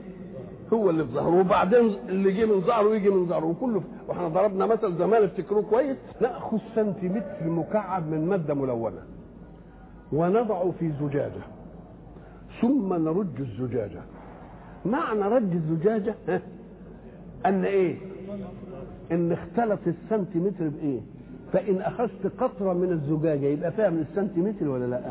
هو 0.74 0.90
اللي 0.90 1.06
في 1.06 1.12
ظهره. 1.12 1.40
وبعدين 1.40 1.96
اللي 2.10 2.32
جه 2.32 2.46
من 2.46 2.62
ظهره 2.62 2.96
يجي 2.96 3.10
من 3.10 3.26
ظهره. 3.26 3.46
وكله 3.46 3.82
وإحنا 4.08 4.28
ضربنا 4.28 4.66
مثل 4.66 4.96
زمان 4.98 5.24
افتكروه 5.24 5.64
كويس. 5.64 5.98
ناخذ 6.22 6.58
سنتيمتر 6.76 7.44
مكعب 7.50 8.08
من 8.12 8.30
مادة 8.30 8.54
ملونة. 8.54 9.02
ونضع 10.14 10.72
في 10.80 10.92
زجاجة. 11.02 11.42
ثم 12.62 12.94
نرج 12.94 13.40
الزجاجة. 13.40 14.02
معنى 14.86 15.22
رج 15.22 15.52
الزجاجة 15.54 16.16
ها؟ 16.28 16.42
أن 17.46 17.66
إيه؟ 17.66 17.98
إن 19.12 19.32
اختلط 19.32 19.80
السنتيمتر 19.88 20.68
بإيه؟ 20.70 21.00
فإن 21.54 21.82
أخذت 21.82 22.32
قطرة 22.40 22.74
من 22.74 22.92
الزجاجة 22.92 23.46
يبقى 23.46 23.72
فيها 23.72 23.90
من 23.90 24.06
السنتيمتر 24.12 24.68
ولا 24.68 24.86
لأ؟ 24.86 25.02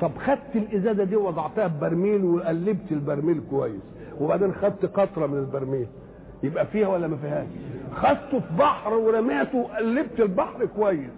طب 0.00 0.10
خدت 0.26 0.56
الإزازة 0.56 1.04
دي 1.04 1.16
وضعتها 1.16 1.68
في 1.68 1.74
برميل 1.80 2.24
وقلبت 2.24 2.92
البرميل 2.92 3.40
كويس 3.50 3.80
وبعدين 4.20 4.52
خدت 4.54 4.84
قطرة 4.86 5.26
من 5.26 5.38
البرميل 5.38 5.86
يبقى 6.42 6.66
فيها 6.66 6.88
ولا 6.88 7.06
ما 7.08 7.16
فيهاش؟ 7.16 7.46
خدته 7.94 8.40
في 8.40 8.54
بحر 8.58 8.94
ورميته 8.94 9.58
وقلبت 9.58 10.20
البحر 10.20 10.64
كويس 10.66 11.10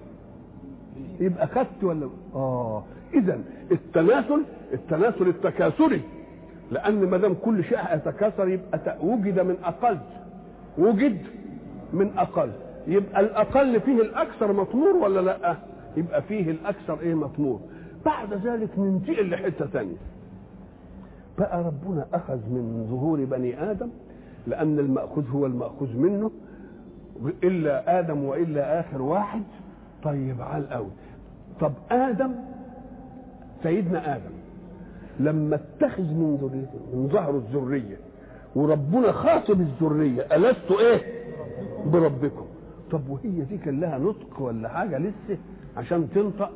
يبقى 1.21 1.47
خدت 1.47 1.85
ولا 1.85 2.09
آه 2.35 2.83
اذا 3.15 3.39
التناسل 3.73 4.43
التناسل 4.73 5.29
التكاثري 5.29 6.01
لأن 6.71 6.95
ما 7.11 7.17
دام 7.17 7.35
كل 7.35 7.65
شيء 7.65 7.79
يتكاثر 7.95 8.49
يبقى 8.49 8.97
وجد 9.03 9.41
من 9.41 9.57
أقل 9.65 9.99
وجد 10.79 11.19
من 11.93 12.19
أقل. 12.19 12.51
يبقى 12.87 13.21
الأقل 13.21 13.81
فيه 13.81 14.01
الأكثر 14.03 14.53
مطمور 14.53 14.97
ولا 14.97 15.21
لأ؟ 15.21 15.57
يبقى 15.97 16.23
فيه 16.23 16.51
الأكثر 16.51 17.01
إيه 17.01 17.15
مطمور؟ 17.15 17.61
بعد 18.05 18.33
ذلك 18.33 18.79
ننتقل 18.79 19.31
لحتة 19.31 19.67
ثانية. 19.67 19.97
بقى 21.39 21.62
ربنا 21.65 22.07
أخذ 22.15 22.37
من 22.37 22.87
ظهور 22.91 23.25
بني 23.25 23.71
آدم 23.71 23.89
لأن 24.47 24.79
المأخوذ 24.79 25.31
هو 25.31 25.47
المأخوذ 25.47 25.97
منه 25.97 26.31
إلا 27.45 27.99
آدم 27.99 28.25
وإلا 28.25 28.81
آخر 28.81 29.03
واحد. 29.03 29.43
طيب 30.03 30.41
على 30.43 30.65
الأول. 30.65 30.91
طب 31.61 31.73
آدم 31.91 32.33
سيدنا 33.62 34.17
آدم 34.17 34.31
لما 35.21 35.55
اتخذ 35.57 36.03
من 36.03 36.37
ذريته 36.43 36.97
من 36.97 37.09
ظهره 37.09 37.37
الذرية 37.37 37.97
وربنا 38.57 39.12
خاطب 39.12 39.61
الذرية. 39.61 40.23
ألست 40.23 40.71
إيه؟ 40.81 41.01
بربكم. 41.87 42.47
طب 42.90 43.09
وهي 43.09 43.40
دي 43.40 43.59
كان 43.59 43.81
لها 43.81 43.99
نطق 43.99 44.40
ولا 44.40 44.69
حاجة 44.69 44.99
لسه 44.99 45.38
عشان 45.77 46.09
تنطق؟ 46.14 46.51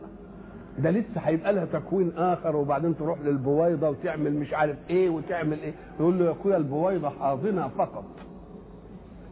ده 0.79 0.91
لسه 0.91 1.21
هيبقى 1.21 1.53
لها 1.53 1.65
تكوين 1.65 2.13
آخر 2.17 2.57
وبعدين 2.57 2.97
تروح 2.97 3.19
للبويضة 3.21 3.89
وتعمل 3.91 4.35
مش 4.35 4.55
عارف 4.55 4.77
إيه 4.91 5.11
وتعمل 5.11 5.59
إيه. 5.63 5.73
يقول 6.01 6.19
له 6.19 6.25
يا 6.25 6.31
أخويا 6.31 6.57
البويضة 6.57 7.09
حاضنة 7.09 7.69
فقط. 7.69 8.05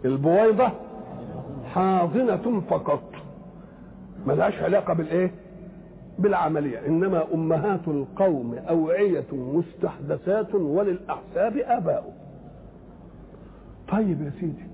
البويضة 0.04 0.68
حاضنة 1.74 2.61
فقط. 2.70 3.02
ملهاش 4.26 4.54
علاقة 4.62 4.94
بالإيه؟ 4.94 5.31
بالعملية. 6.18 6.87
إنما 6.87 7.24
أمهات 7.35 7.88
القوم 7.88 8.54
أوعية 8.68 9.24
مستحدثات 9.33 10.54
وللأحساب 10.54 11.57
آباء 11.57 12.17
طيب 13.88 14.22
يا 14.22 14.31
سيدي 14.40 14.64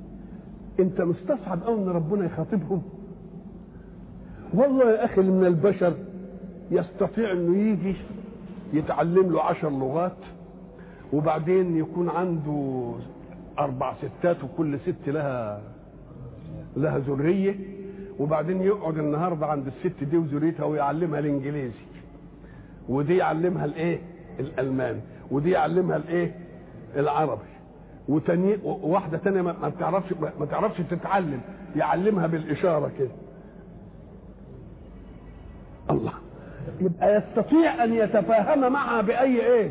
أنت 0.80 1.00
مستصعب 1.00 1.62
أو 1.62 1.74
أن 1.74 1.88
ربنا 1.88 2.24
يخاطبهم. 2.26 2.82
والله 4.54 4.90
يا 4.90 5.04
أخي 5.04 5.20
من 5.20 5.46
البشر 5.46 5.94
يستطيع 6.70 7.32
أنه 7.32 7.56
يجي 7.58 7.96
يتعلم 8.72 9.32
له 9.32 9.42
عشر 9.42 9.70
لغات 9.70 10.16
وبعدين 11.12 11.76
يكون 11.76 12.08
عنده 12.08 12.92
أربع 13.58 13.94
ستات 13.94 14.44
وكل 14.44 14.78
ست 14.80 15.08
لها 15.08 15.60
لها 16.76 16.98
ذرية 16.98 17.54
وبعدين 18.18 18.62
يقعد 18.62 18.98
النهارده 18.98 19.46
عند 19.46 19.66
الست 19.66 20.04
دي 20.04 20.16
وذريتها 20.16 20.64
ويعلمها 20.64 21.18
الإنجليزي. 21.18 21.84
ودي 22.88 23.16
يعلمها 23.16 23.64
الإيه؟ 23.64 23.98
الألماني. 24.40 25.00
ودي 25.30 25.50
يعلمها 25.50 25.96
الإيه؟ 25.96 26.34
العربي. 26.96 27.53
وتاني 28.08 28.58
واحدة 28.64 29.18
تانية 29.18 29.42
ما 29.42 29.68
بتعرفش 29.68 30.12
ما 30.40 30.46
تعرفش 30.46 30.80
تتعلم 30.90 31.40
يعلمها 31.76 32.26
بالإشارة 32.26 32.90
كده. 32.98 33.08
الله. 35.90 36.12
يبقى 36.80 37.16
يستطيع 37.16 37.84
أن 37.84 37.94
يتفاهم 37.94 38.72
معها 38.72 39.00
بأي 39.02 39.40
إيه؟ 39.46 39.70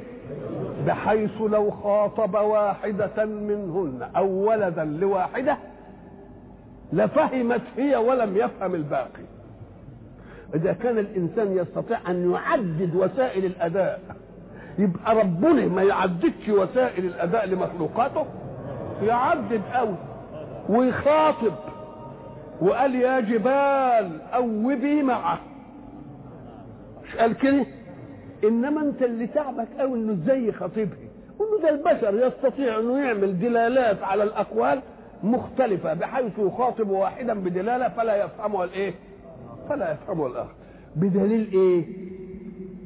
بحيث 0.87 1.41
لو 1.41 1.71
خاطب 1.71 2.33
واحدة 2.33 3.25
منهن 3.25 4.09
أو 4.15 4.27
ولدا 4.27 4.83
لواحدة 4.83 5.57
لفهمت 6.93 7.61
هي 7.77 7.95
ولم 7.95 8.37
يفهم 8.37 8.75
الباقي. 8.75 9.23
إذا 10.55 10.73
كان 10.73 10.97
الإنسان 10.97 11.57
يستطيع 11.57 11.97
أن 12.07 12.31
يعدد 12.31 12.95
وسائل 12.95 13.45
الأداء 13.45 13.99
يبقى 14.79 15.15
ربنا 15.15 15.67
ما 15.67 15.83
يعددش 15.83 16.49
وسائل 16.49 17.05
الأداء 17.05 17.45
لمخلوقاته؟ 17.47 18.25
يعدد 19.03 19.61
قوي 19.73 19.95
ويخاطب 20.69 21.53
وقال 22.61 22.95
يا 22.95 23.19
جبال 23.19 24.21
اوبي 24.33 25.03
معه. 25.03 25.39
مش 27.03 27.15
قال 27.15 27.33
كده؟ 27.37 27.65
إنما 28.43 28.81
أنت 28.81 29.01
اللي 29.01 29.27
تعبك 29.27 29.67
قوي 29.79 29.99
إنه 29.99 30.13
إزاي 30.13 30.47
يخاطبها 30.47 30.97
انه 31.41 31.61
ده 31.63 31.69
البشر 31.69 32.27
يستطيع 32.27 32.79
إنه 32.79 32.97
يعمل 33.05 33.39
دلالات 33.39 34.03
على 34.03 34.23
الأقوال 34.23 34.79
مختلفة 35.23 35.93
بحيث 35.93 36.39
يخاطب 36.39 36.89
واحدا 36.89 37.33
بدلالة 37.33 37.89
فلا 37.89 38.23
يفهمها 38.25 38.63
الإيه؟ 38.63 38.93
فلا 39.69 39.91
يفهمها 39.91 40.27
الآخر. 40.27 40.53
بدليل 40.95 41.49
إيه؟ 41.53 41.85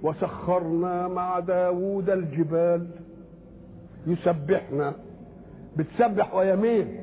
وسخرنا 0.03 1.07
مع 1.07 1.39
داوود 1.39 2.09
الجبال. 2.09 2.87
يسبحنا. 4.07 4.93
بتسبح 5.77 6.35
ويمين 6.35 6.99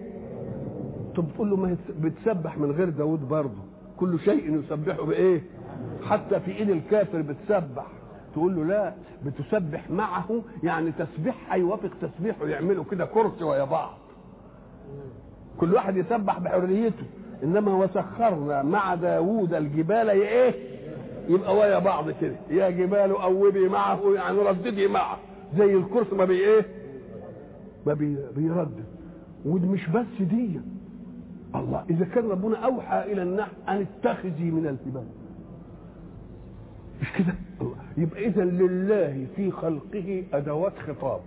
طب 1.17 1.25
تقول 1.35 1.51
له 1.51 1.57
ما 1.57 1.77
بتسبح 2.01 2.59
من 2.59 2.71
غير 2.71 2.89
داوود 2.91 3.29
برضه. 3.29 3.63
كل 3.97 4.19
شيء 4.19 4.59
يسبحه 4.59 5.07
بإيه؟ 5.07 5.43
حتى 6.05 6.41
في 6.41 6.57
إيد 6.57 6.71
الكافر 6.71 7.23
بتسبح. 7.23 7.87
تقول 8.33 8.57
له 8.57 8.65
لا 8.65 8.95
بتسبح 9.27 9.91
معه 9.91 10.43
يعني 10.63 10.93
تسبيحها 10.93 11.57
يوافق 11.57 11.91
تسبيحه 12.03 12.47
يعملوا 12.47 12.85
كده 12.91 13.05
كرسي 13.05 13.45
ويا 13.45 13.65
بعض. 13.65 13.99
كل 15.59 15.75
واحد 15.75 15.97
يسبح 15.97 16.39
بحريته. 16.39 17.05
إنما 17.43 17.75
وسخرنا 17.75 18.63
مع 18.63 18.95
داوود 18.95 19.55
الجبال 19.55 20.11
إيه؟ 20.11 20.74
يبقى 21.29 21.57
ويا 21.57 21.79
بعض 21.79 22.11
كده. 22.11 22.37
يا 22.51 22.71
جبال 22.71 23.11
اوبي 23.11 23.69
معه 23.69 24.01
يعني 24.15 24.39
رددي 24.39 24.89
معه 24.89 25.19
زي 25.59 25.75
الكرسي 25.75 26.15
ما 26.15 26.25
بي 26.25 26.35
إيه؟ 26.41 26.67
ما 27.87 27.95
بي 27.95 28.17
بيردد. 28.37 28.85
ودي 29.45 29.67
مش 29.67 29.89
بس 29.89 30.07
دي 30.23 30.61
الله 31.55 31.85
إذا 31.91 32.05
كان 32.05 32.31
ربنا 32.31 32.57
أوحى 32.57 33.13
إلى 33.13 33.23
النحل 33.23 33.53
أن 33.69 33.87
اتخذي 34.03 34.51
من 34.51 34.67
الجبال. 34.67 35.07
مش 37.03 37.13
كده؟ 37.13 37.35
الله. 37.61 37.77
يبقى 37.97 38.27
إذا 38.27 38.45
لله 38.45 39.27
في 39.37 39.51
خلقه 39.51 40.25
أدوات 40.35 40.79
خطاب. 40.79 41.21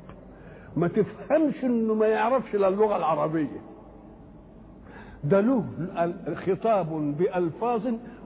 ما 0.77 0.87
تفهمش 0.87 1.63
إنه 1.63 1.93
ما 1.93 2.07
يعرفش 2.07 2.55
إلا 2.55 2.67
اللغة 2.67 2.97
العربية. 2.97 3.61
ده 5.23 5.39
له 5.41 5.65
خطاب 6.45 7.17
بألفاظ 7.17 7.81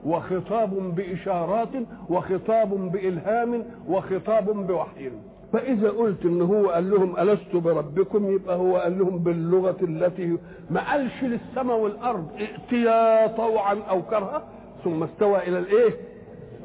وخطاب 0.06 0.94
بإشارات 0.96 1.68
وخطاب 2.08 2.92
بإلهام 2.92 3.64
وخطاب 3.88 4.66
بوحي. 4.66 5.10
فإذا 5.52 5.88
قلت 5.90 6.24
إن 6.24 6.42
هو 6.42 6.70
قال 6.70 6.90
لهم 6.90 7.18
ألست 7.18 7.56
بربكم 7.56 8.30
يبقى 8.30 8.56
هو 8.56 8.76
قال 8.76 8.98
لهم 8.98 9.18
باللغة 9.18 9.76
التي 9.82 10.38
ما 10.70 10.90
قالش 10.90 11.22
للسماء 11.22 11.78
والأرض 11.78 12.28
ائتيا 12.40 13.26
طوعا 13.26 13.78
أو 13.90 14.02
كرها 14.02 14.42
ثم 14.84 15.02
استوى 15.02 15.38
إلى 15.38 15.58
الإيه؟ 15.58 15.94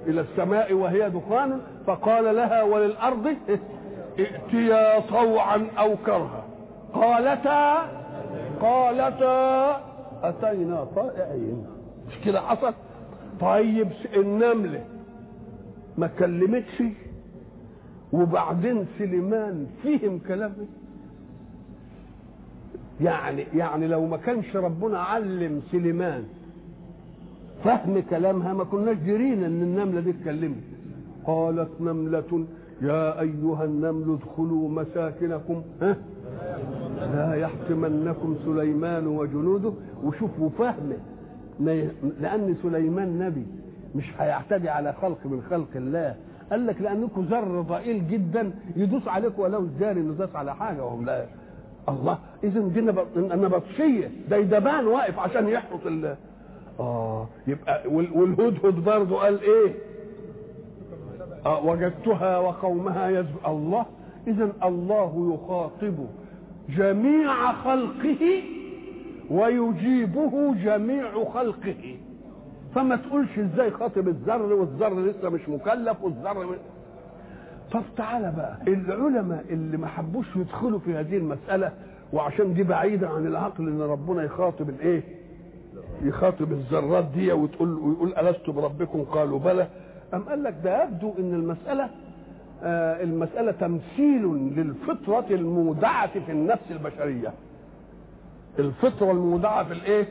إلى 0.07 0.21
السماء 0.21 0.73
وهي 0.73 1.09
دخان 1.09 1.61
فقال 1.87 2.35
لها 2.35 2.63
وللأرض 2.63 3.35
ائتيا 4.19 4.99
طوعا 4.99 5.67
أو 5.79 5.95
كرها. 6.05 6.43
قالتا 6.93 7.77
قالتا 8.61 9.81
أتينا 10.23 10.83
طائعين. 10.95 11.65
مش 12.07 12.25
كده 12.25 12.41
حصل؟ 12.41 12.73
طيب 13.41 13.87
النملة. 14.15 14.83
ما 15.97 16.07
كلمتش. 16.07 16.83
وبعدين 18.13 18.85
سليمان 18.99 19.67
فهم 19.83 20.19
كلامه. 20.27 20.65
يعني 23.01 23.45
يعني 23.53 23.87
لو 23.87 24.05
ما 24.05 24.17
كانش 24.17 24.55
ربنا 24.55 24.99
علم 24.99 25.61
سليمان 25.71 26.23
فهم 27.63 27.99
كلامها 28.09 28.53
ما 28.53 28.63
كناش 28.63 28.97
جرينا 28.97 29.47
إن 29.47 29.61
النملة 29.61 30.01
دي 30.01 30.09
اتكلمت. 30.09 30.63
قالت 31.25 31.81
نملة 31.81 32.45
يا 32.81 33.19
أيها 33.21 33.63
النمل 33.65 34.13
ادخلوا 34.21 34.69
مساكنكم. 34.69 35.61
ها؟ 35.81 35.97
لا 37.13 37.33
يحطمنكم 37.35 38.35
سليمان 38.45 39.07
وجنوده. 39.07 39.73
وشوفوا 40.03 40.49
فهمه. 40.49 40.97
لأن 41.59 42.55
سليمان 42.63 43.19
نبي 43.19 43.45
مش 43.95 44.05
هيعتدي 44.19 44.69
على 44.69 44.93
خلق 44.93 45.17
من 45.25 45.41
خلق 45.49 45.67
الله. 45.75 46.15
قال 46.51 46.67
لك 46.67 46.81
لأنكم 46.81 47.21
ذر 47.21 47.61
ضئيل 47.61 48.07
جدا 48.07 48.51
يدوس 48.75 49.07
عليكم 49.07 49.41
ولو 49.41 49.59
الجاري 49.59 49.99
إنه 50.01 50.13
داس 50.13 50.35
على 50.35 50.55
حاجة 50.55 50.83
وهم 50.85 51.05
لا. 51.05 51.25
الله 51.89 52.17
إذا 52.43 52.59
دي 52.59 52.81
نبطشية 53.17 54.11
ده 54.29 54.37
يدبان 54.37 54.87
واقف 54.87 55.19
عشان 55.19 55.47
يحرس 55.47 55.79
ال 55.85 56.15
آه 56.79 57.27
يبقى 57.47 57.81
والهدهد 57.91 58.83
برضه 58.83 59.19
قال 59.19 59.39
إيه؟ 59.41 59.73
آه 61.45 61.65
وجدتها 61.65 62.37
وقومها 62.37 63.09
يزب 63.09 63.35
الله 63.47 63.85
اذا 64.27 64.51
الله 64.63 65.33
يخاطب 65.33 65.95
جميع 66.69 67.53
خلقه 67.53 68.41
ويجيبه 69.31 70.53
جميع 70.63 71.23
خلقه. 71.33 71.95
فما 72.75 72.95
تقولش 72.95 73.39
إزاي 73.39 73.71
خاطب 73.71 74.07
الذر 74.07 74.53
والذر 74.53 74.99
لسه 74.99 75.29
مش 75.29 75.49
مكلف 75.49 76.03
والذر 76.03 76.55
طب 77.71 77.81
تعالى 77.97 78.33
بقى 78.37 78.57
العلماء 78.67 79.45
اللي 79.49 79.77
ما 79.77 79.87
حبوش 79.87 80.25
يدخلوا 80.35 80.79
في 80.79 80.93
هذه 80.95 81.17
المسألة 81.17 81.71
وعشان 82.13 82.53
دي 82.53 82.63
بعيدة 82.63 83.09
عن 83.09 83.27
العقل 83.27 83.67
إن 83.67 83.81
ربنا 83.81 84.23
يخاطب 84.23 84.69
الإيه؟ 84.69 85.03
يخاطب 86.01 86.51
الذرات 86.51 87.05
دي 87.15 87.31
وتقول 87.31 87.69
ويقول 87.79 88.13
ألست 88.13 88.49
بربكم؟ 88.49 89.03
قالوا 89.03 89.39
بلى. 89.39 89.67
أم 90.13 90.21
قال 90.23 90.43
لك 90.43 90.55
ده 90.63 90.83
يبدو 90.83 91.13
إن 91.19 91.33
المسألة 91.33 91.89
آه 92.63 93.03
المسألة 93.03 93.51
تمثيل 93.51 94.23
للفطرة 94.55 95.25
المودعة 95.31 96.07
في 96.07 96.31
النفس 96.31 96.71
البشرية. 96.71 97.33
الفطرة 98.59 99.11
المودعة 99.11 99.63
في 99.63 99.73
الإيه؟ 99.73 100.07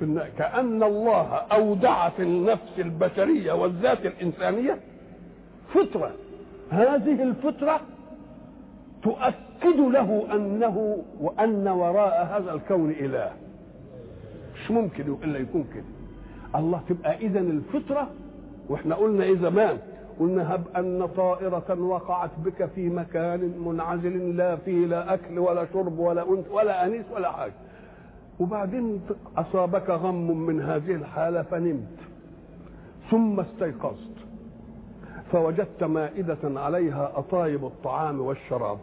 في 0.00 0.30
كأن 0.38 0.82
الله 0.82 1.26
أودع 1.34 2.08
في 2.08 2.22
النفس 2.22 2.78
البشرية 2.78 3.52
والذات 3.52 4.06
الإنسانية 4.06 4.78
فطرة. 5.74 6.12
هذه 6.70 7.22
الفطرة 7.22 7.80
تؤكد 9.02 9.76
له 9.92 10.26
أنه 10.34 11.04
وأن 11.20 11.68
وراء 11.68 12.24
هذا 12.36 12.54
الكون 12.54 12.90
إله. 12.90 13.32
مش 14.54 14.70
ممكن 14.70 15.16
إلا 15.24 15.38
يكون 15.38 15.64
كده. 15.74 15.84
الله 16.60 16.80
تبقى 16.88 17.16
إذا 17.16 17.40
الفطرة 17.40 18.10
وإحنا 18.68 18.94
قلنا 18.94 19.24
إيه 19.24 19.36
زمان؟ 19.36 19.78
قلنا 20.22 20.54
هب 20.54 20.64
أن 20.76 21.08
طائرة 21.16 21.80
وقعت 21.82 22.30
بك 22.44 22.66
في 22.66 22.88
مكان 22.88 23.58
منعزل 23.66 24.36
لا 24.36 24.56
فيه 24.56 24.86
لا 24.86 25.14
أكل 25.14 25.38
ولا 25.38 25.66
شرب 25.72 25.98
ولا 25.98 26.22
أنس 26.30 26.48
ولا 26.50 26.86
أنيس 26.86 27.04
ولا 27.14 27.32
حاجة. 27.32 27.52
وبعدين 28.40 29.00
أصابك 29.36 29.90
غم 29.90 30.40
من 30.46 30.60
هذه 30.60 30.94
الحالة 30.94 31.42
فنمت. 31.42 31.98
ثم 33.10 33.40
استيقظت. 33.40 34.12
فوجدت 35.32 35.84
مائدة 35.84 36.60
عليها 36.60 37.12
أطايب 37.18 37.64
الطعام 37.64 38.20
والشراب. 38.20 38.78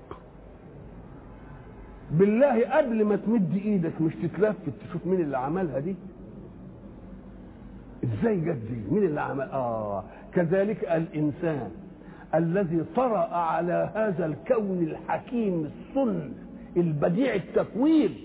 بالله 2.12 2.78
قبل 2.78 3.06
ما 3.06 3.16
تمد 3.16 3.56
إيدك 3.66 4.02
مش 4.02 4.16
تتلفت 4.16 4.70
تشوف 4.90 5.06
مين 5.08 5.20
اللي 5.22 5.38
عملها 5.38 5.80
دي؟ 5.80 5.96
إزاي 8.04 8.40
جت 8.40 8.58
دي 8.70 8.82
مين 8.92 9.04
اللي 9.04 9.22
عمل؟ 9.22 9.50
آه. 9.50 10.04
كذلك 10.44 10.84
الإنسان 10.84 11.72
الذي 12.36 12.84
طرأ 12.96 13.18
على 13.36 13.90
هذا 13.96 14.26
الكون 14.26 14.84
الحكيم 14.84 15.72
الصن 15.72 16.32
البديع 16.78 17.34
التكوين 17.36 18.18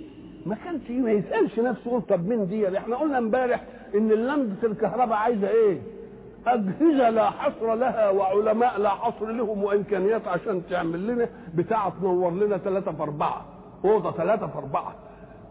ما 0.46 0.54
كانش 0.64 0.90
ما 0.90 1.10
يسألش 1.12 1.58
نفسه 1.58 1.86
يقول 1.86 2.02
طب 2.02 2.28
مين 2.28 2.46
دي؟ 2.46 2.78
إحنا 2.78 2.96
قلنا 2.96 3.18
امبارح 3.18 3.60
إن 3.94 4.08
لمبه 4.08 4.54
الكهرباء 4.64 5.16
عايزة 5.16 5.48
إيه؟ 5.48 5.78
أجهزة 6.46 7.10
لا 7.10 7.30
حصر 7.30 7.74
لها 7.74 8.10
وعلماء 8.10 8.80
لا 8.80 8.88
حصر 8.88 9.26
لهم 9.26 9.64
وإمكانيات 9.64 10.28
عشان 10.28 10.62
تعمل 10.70 11.06
لنا 11.06 11.28
بتاعة 11.54 11.92
تنور 12.00 12.30
لنا 12.30 12.58
ثلاثة 12.58 12.92
في 12.92 13.02
أربعة 13.02 13.44
أوضة 13.84 14.12
ثلاثة 14.12 14.46
في 14.46 14.58
أربعة. 14.58 14.94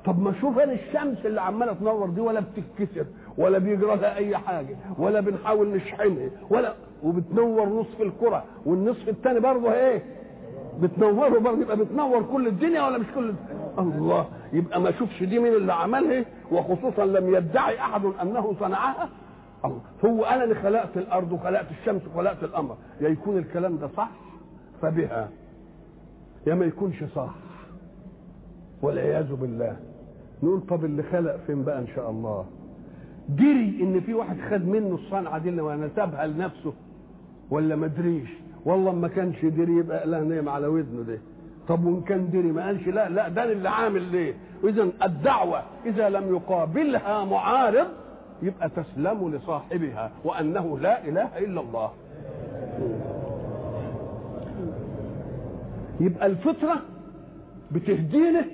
طب 0.06 0.20
ما 0.22 0.34
شوف 0.42 0.60
أنا 0.60 0.74
الشمس 0.74 1.26
اللي 1.26 1.42
عمالة 1.42 1.74
تنور 1.74 2.10
دي 2.10 2.22
ولا 2.22 2.39
بتتكسر 2.39 3.06
ولا 3.38 3.58
بيجرى 3.58 3.96
لها 3.96 4.16
أي 4.16 4.38
حاجة 4.38 4.76
ولا 4.98 5.20
بنحاول 5.20 5.68
نشحنها 5.76 6.30
ولا 6.50 6.74
وبتنور 7.04 7.66
نصف 7.70 8.02
الكرة 8.02 8.44
والنصف 8.66 9.10
الثاني 9.10 9.39
برضه 9.39 9.74
إيه؟ 9.74 10.04
بتنوره 10.82 11.39
برضه 11.39 11.62
يبقى 11.62 11.78
بتنور 11.78 12.24
كل 12.24 12.48
الدنيا 12.48 12.82
ولا 12.84 12.98
مش 12.98 13.06
كل 13.16 13.30
الدنيا؟ 13.30 13.63
الله 13.80 14.26
يبقى 14.54 14.82
ما 14.82 14.92
شوفش 14.92 15.24
دي 15.24 15.39
مين 15.39 15.54
اللي 15.54 15.74
عملها 15.74 16.26
وخصوصا 16.52 17.06
لم 17.06 17.34
يدعي 17.36 17.80
أحد 17.80 18.02
أنه 18.22 18.56
صنعها؟ 18.60 19.10
الله 19.66 19.82
هو 20.06 20.26
أنا 20.26 20.44
اللي 20.44 20.56
خلقت 20.56 20.98
الأرض 20.98 21.32
وخلقت 21.32 21.66
الشمس 21.72 22.02
وخلقت 22.08 22.44
القمر. 22.44 22.78
يا 23.02 23.10
يكون 23.10 23.38
الكلام 23.38 23.78
ده 23.78 23.88
صح؟ 23.98 24.10
فبها 24.82 25.30
يا 26.48 26.56
ما 26.56 26.66
يكونش 26.66 27.04
صح. 27.16 27.34
والعياذ 28.82 29.34
بالله. 29.36 29.78
نقول 30.43 30.62
طب 30.69 30.86
اللي 30.86 31.03
خلق 31.03 31.36
فين 31.47 31.63
بقى 31.63 31.79
إن 31.79 31.88
شاء 31.95 32.10
الله؟ 32.10 32.45
دري 33.29 33.77
إن 33.82 34.01
في 34.06 34.13
واحد 34.13 34.38
خد 34.51 34.67
منه 34.67 34.95
الصنعة 34.95 35.38
دي 35.38 35.62
ونسبها 35.62 36.27
لنفسه 36.27 36.73
ولا 37.49 37.75
ما 37.75 37.88
دريش 37.88 38.29
والله 38.65 38.91
ما 38.91 39.08
كانش 39.08 39.45
دري 39.45 39.73
يبقى 39.73 40.08
لا 40.08 40.23
نايم 40.23 40.49
على 40.49 40.67
ودنه 40.67 41.01
ده. 41.03 41.19
طب 41.67 41.86
وإن 41.86 42.01
كان 42.01 42.29
دري 42.32 42.51
ما 42.51 42.65
قالش 42.65 42.88
لا 42.88 43.10
لا 43.10 43.29
ده 43.29 43.51
اللي 43.51 43.69
عامل 43.69 44.01
ليه؟ 44.01 44.34
واذا 44.63 44.88
الدعوة 45.03 45.62
إذا 45.86 46.10
لم 46.10 46.36
يقابلها 46.36 47.25
معارض 47.25 47.88
يبقى 48.41 48.69
تسلم 48.69 49.29
لصاحبها 49.36 50.12
وأنه 50.23 50.79
لا 50.79 51.08
إله 51.08 51.38
إلا 51.38 51.62
الله. 51.62 51.91
يبقى 55.99 56.25
الفطرة 56.25 56.82
بتهدينا 57.71 58.45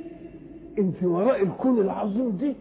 إن 0.80 0.92
في 1.00 1.06
وراء 1.06 1.44
الكون 1.44 1.80
العظيم 1.80 2.30
دي 2.30 2.54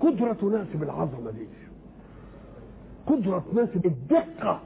قدرة 0.00 0.32
تناسب 0.32 0.82
العظمة 0.82 1.30
دي. 1.30 1.46
قدرة 3.06 3.44
تناسب 3.52 3.86
الدقة 3.86 4.60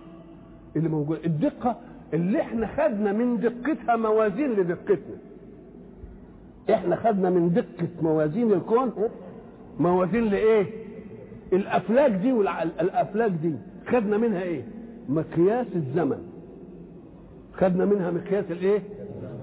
اللي 0.77 0.89
موجودة. 0.89 1.21
الدقة 1.25 1.77
اللي 2.15 2.41
إحنا 2.41 2.67
خدنا 2.67 3.13
من 3.13 3.41
دقتها 3.41 3.97
موازين 3.97 4.51
لدقتنا. 4.53 5.17
إحنا 6.71 6.97
خدنا 6.97 7.31
من 7.31 7.53
دقة 7.53 7.89
موازين 8.03 8.53
الكون 8.53 8.93
موازين 9.79 10.25
لإيه؟ 10.25 10.67
الأفلاك 11.53 12.11
دي 12.11 12.33
والافلاك 12.33 13.31
دي. 13.31 13.55
خدنا 13.89 14.19
منها 14.19 14.43
إيه؟ 14.43 14.63
مقياس 15.09 15.67
الزمن. 15.77 16.23
خدنا 17.53 17.85
منها 17.85 18.11
مقياس 18.11 18.45
الإيه؟ 18.51 18.83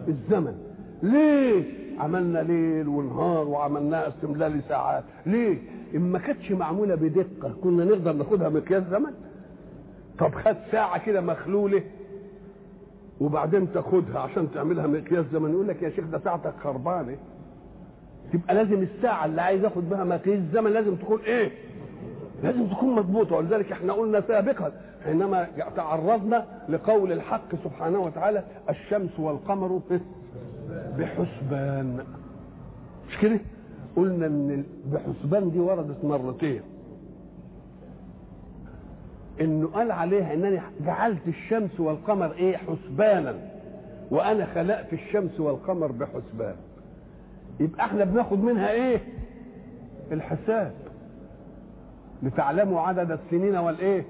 الزمن. 0.07 0.57
ليه؟ 1.03 1.63
عملنا 1.99 2.39
ليل 2.39 2.87
ونهار 2.87 3.47
وعملناها 3.47 4.07
استملال 4.07 4.61
ساعات 4.69 5.03
ليه؟ 5.25 5.57
إن 5.95 6.01
ما 6.01 6.19
كانتش 6.19 6.51
معمولة 6.51 6.95
بدقة. 6.95 7.53
كنا 7.63 7.85
نقدر 7.85 8.13
ناخدها 8.13 8.49
مقياس 8.49 8.83
زمن. 8.91 9.11
طب 10.19 10.35
خد 10.35 10.55
ساعة 10.71 11.05
كده 11.05 11.21
مخلولة 11.21 11.83
وبعدين 13.21 13.73
تاخدها 13.73 14.19
عشان 14.19 14.47
تعملها 14.53 14.87
مقياس 14.87 15.25
زمن. 15.33 15.51
يقول 15.51 15.67
لك 15.67 15.81
يا 15.83 15.89
شيخ 15.89 16.05
ده 16.05 16.19
ساعتك 16.19 16.53
خربانة. 16.63 17.15
تبقى 18.33 18.55
لازم 18.55 18.81
الساعة 18.83 19.25
اللي 19.25 19.41
عايز 19.41 19.65
اخد 19.65 19.89
بها 19.89 20.03
مقياس 20.03 20.39
زمن 20.53 20.71
لازم 20.71 20.95
تكون 20.95 21.19
إيه؟ 21.19 21.51
لازم 22.43 22.67
تكون 22.67 22.95
مضبوطة. 22.95 23.35
ولذلك 23.35 23.71
إحنا 23.71 23.93
قلنا 23.93 24.21
سابقا 24.21 24.71
حينما 25.05 25.47
تعرضنا 25.75 26.45
لقول 26.69 27.11
الحق 27.11 27.55
سبحانه 27.63 27.99
وتعالى 27.99 28.43
الشمس 28.69 29.19
والقمر 29.19 29.71
بحسبان. 30.97 31.99
مش 33.09 33.17
كده؟ 33.17 33.39
قلنا 33.95 34.25
إن 34.25 34.63
بحسبان 34.91 35.51
دي 35.51 35.59
وردت 35.59 36.05
مرتين. 36.05 36.61
إنه 39.41 39.67
قال 39.67 39.91
عليها 39.91 40.33
انني 40.33 40.61
جعلت 40.85 41.27
الشمس 41.27 41.79
والقمر 41.79 42.31
إيه؟ 42.33 42.57
حسبانا. 42.57 43.33
وأنا 44.11 44.45
خلقت 44.45 44.93
الشمس 44.93 45.39
والقمر 45.39 45.91
بحسبان. 45.91 46.55
يبقى 47.59 47.85
إحنا 47.85 48.03
بناخد 48.03 48.43
منها 48.43 48.71
إيه؟ 48.71 49.01
الحساب. 50.11 50.73
لتعلموا 52.23 52.81
عدد 52.81 53.11
السنين 53.11 53.55
والإيه؟ 53.55 54.05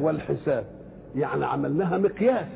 والحساب. 0.00 0.64
يعني 1.16 1.44
عملناها 1.44 1.98
مقياس. 1.98 2.46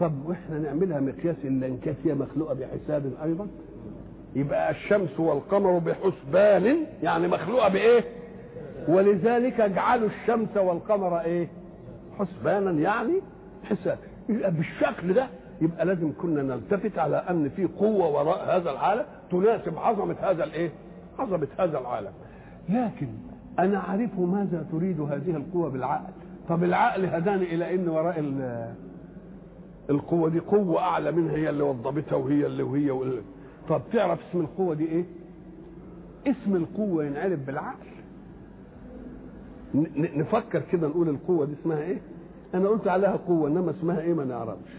طب 0.00 0.12
وإحنا 0.26 0.58
نعملها 0.58 1.00
مقياس 1.00 1.36
إن 1.44 1.78
هي 2.04 2.14
مخلوقة 2.14 2.54
بحساب 2.54 3.12
أيضا؟ 3.24 3.46
يبقى 4.36 4.70
الشمس 4.70 5.20
والقمر 5.20 5.78
بحسبان 5.78 6.76
يعني 7.02 7.28
مخلوقة 7.28 7.68
بإيه؟ 7.68 8.04
ولذلك 8.88 9.60
اجعلوا 9.60 10.08
الشمس 10.08 10.56
والقمر 10.56 11.20
إيه؟ 11.20 11.48
حسبانا 12.18 12.70
يعني 12.70 13.20
حساب. 13.64 13.98
يبقى 14.28 14.50
بالشكل 14.50 15.12
ده 15.14 15.26
يبقى 15.60 15.86
لازم 15.86 16.12
كنا 16.20 16.42
نلتفت 16.42 16.98
على 16.98 17.16
أن 17.16 17.48
في 17.48 17.64
قوة 17.64 18.08
وراء 18.08 18.56
هذا 18.56 18.70
العالم 18.70 19.04
تناسب 19.30 19.78
عظمة 19.78 20.16
هذا 20.22 20.44
الإيه؟ 20.44 20.70
عظمة 21.18 21.48
هذا 21.58 21.78
العالم. 21.78 22.12
لكن 22.68 23.08
أنا 23.58 23.76
اعرف 23.78 24.18
ماذا 24.18 24.66
تريد 24.72 25.00
هذه 25.00 25.30
القوة 25.36 25.70
بالعقل؟ 25.70 26.12
طب 26.48 26.64
العقل 26.64 27.06
هداني 27.06 27.54
إلى 27.54 27.74
إن 27.74 27.88
وراء 27.88 28.18
القوة 29.90 30.28
دي 30.30 30.38
قوة 30.40 30.80
أعلى 30.82 31.12
منها 31.12 31.36
هي 31.36 31.50
اللي 31.50 31.62
وضبتها 31.62 32.16
وهي 32.16 32.46
اللي 32.46 32.62
وهي 32.62 32.90
واللي. 32.90 33.22
طب 33.68 33.82
تعرف 33.92 34.20
اسم 34.30 34.40
القوة 34.40 34.74
دي 34.74 34.84
إيه؟ 34.88 35.04
اسم 36.26 36.56
القوة 36.56 37.04
ينعرف 37.04 37.38
بالعقل. 37.46 37.86
نفكر 39.96 40.60
كده 40.72 40.88
نقول 40.88 41.08
القوة 41.08 41.44
دي 41.46 41.52
اسمها 41.62 41.78
إيه؟ 41.82 41.98
أنا 42.54 42.68
قلت 42.68 42.88
عليها 42.88 43.16
قوة 43.16 43.48
إنما 43.48 43.70
اسمها 43.70 44.00
إيه 44.00 44.14
ما 44.14 44.24
نعرفش. 44.24 44.72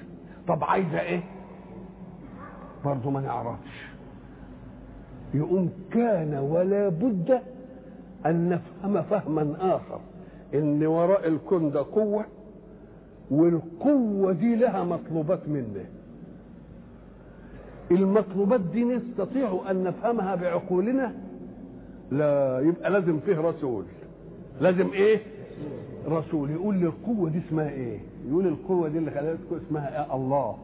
طب 0.47 0.63
عايزة 0.63 0.99
إيه؟ 1.01 1.23
برضه 2.85 3.09
ما 3.09 3.21
نعرفش. 3.21 3.87
يقوم 5.33 5.69
كان 5.91 6.33
ولا 6.33 6.89
بد 6.89 7.41
أن 8.25 8.49
نفهم 8.49 9.01
فهما 9.01 9.55
آخر. 9.75 9.99
إن 10.53 10.85
وراء 10.85 11.27
الكون 11.27 11.71
ده 11.71 11.79
قوة 11.91 12.25
والقوة 13.31 14.31
دي 14.31 14.55
لها 14.55 14.83
مطلوبات 14.83 15.49
منه. 15.49 15.85
المطلوبات 17.91 18.59
دي 18.61 18.83
نستطيع 18.83 19.61
أن 19.71 19.83
نفهمها 19.83 20.35
بعقولنا. 20.35 21.13
لا 22.11 22.59
يبقى 22.59 22.89
لازم 22.89 23.19
فيه 23.19 23.37
رسول. 23.37 23.85
لازم 24.61 24.89
إيه؟ 24.93 25.19
رسول. 26.07 26.49
يقول 26.51 26.75
لي 26.75 26.85
القوة 26.85 27.29
دي 27.29 27.41
اسمها 27.47 27.69
إيه؟ 27.69 27.99
يقول 28.29 28.47
القوة 28.47 28.89
دي 28.89 28.97
اللي 28.97 29.11
خلقتكم 29.11 29.55
اسمها 29.67 30.05
إيه؟ 30.05 30.15
الله. 30.15 30.57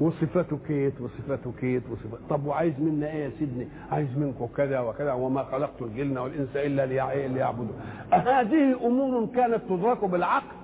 وصفاته 0.00 0.58
كيت 0.68 1.00
وصفاته 1.00 1.52
كيت 1.60 1.82
وصفاته. 1.90 2.22
طب 2.30 2.46
وعايز 2.46 2.74
منا 2.80 3.06
إيه 3.06 3.24
يا 3.24 3.30
سيدني؟ 3.38 3.66
عايز 3.92 4.08
منكم 4.18 4.46
كذا 4.56 4.80
وكذا 4.80 5.12
وما 5.12 5.42
خلقت 5.42 5.82
الجن 5.82 6.18
والإنس 6.18 6.56
إلا 6.56 6.86
ليعبدوا. 7.26 7.74
هذه 8.10 8.86
أمور 8.86 9.26
كانت 9.34 9.60
تدرك 9.68 10.04
بالعقل. 10.04 10.57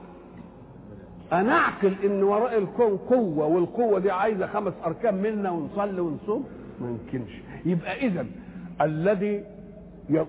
أنا 1.32 1.52
أعقل 1.52 1.94
إن 2.04 2.22
وراء 2.22 2.58
الكون 2.58 2.96
قوة 2.96 3.46
والقوة 3.46 3.98
دي 3.98 4.10
عايزة 4.10 4.46
خمس 4.46 4.72
أركان 4.86 5.14
منا 5.14 5.50
ونصلي 5.50 6.00
ونصوم؟ 6.00 6.44
ما 6.80 6.88
يمكنش. 6.90 7.30
يبقى 7.66 7.96
اذا 8.06 8.26
الذي 8.80 9.44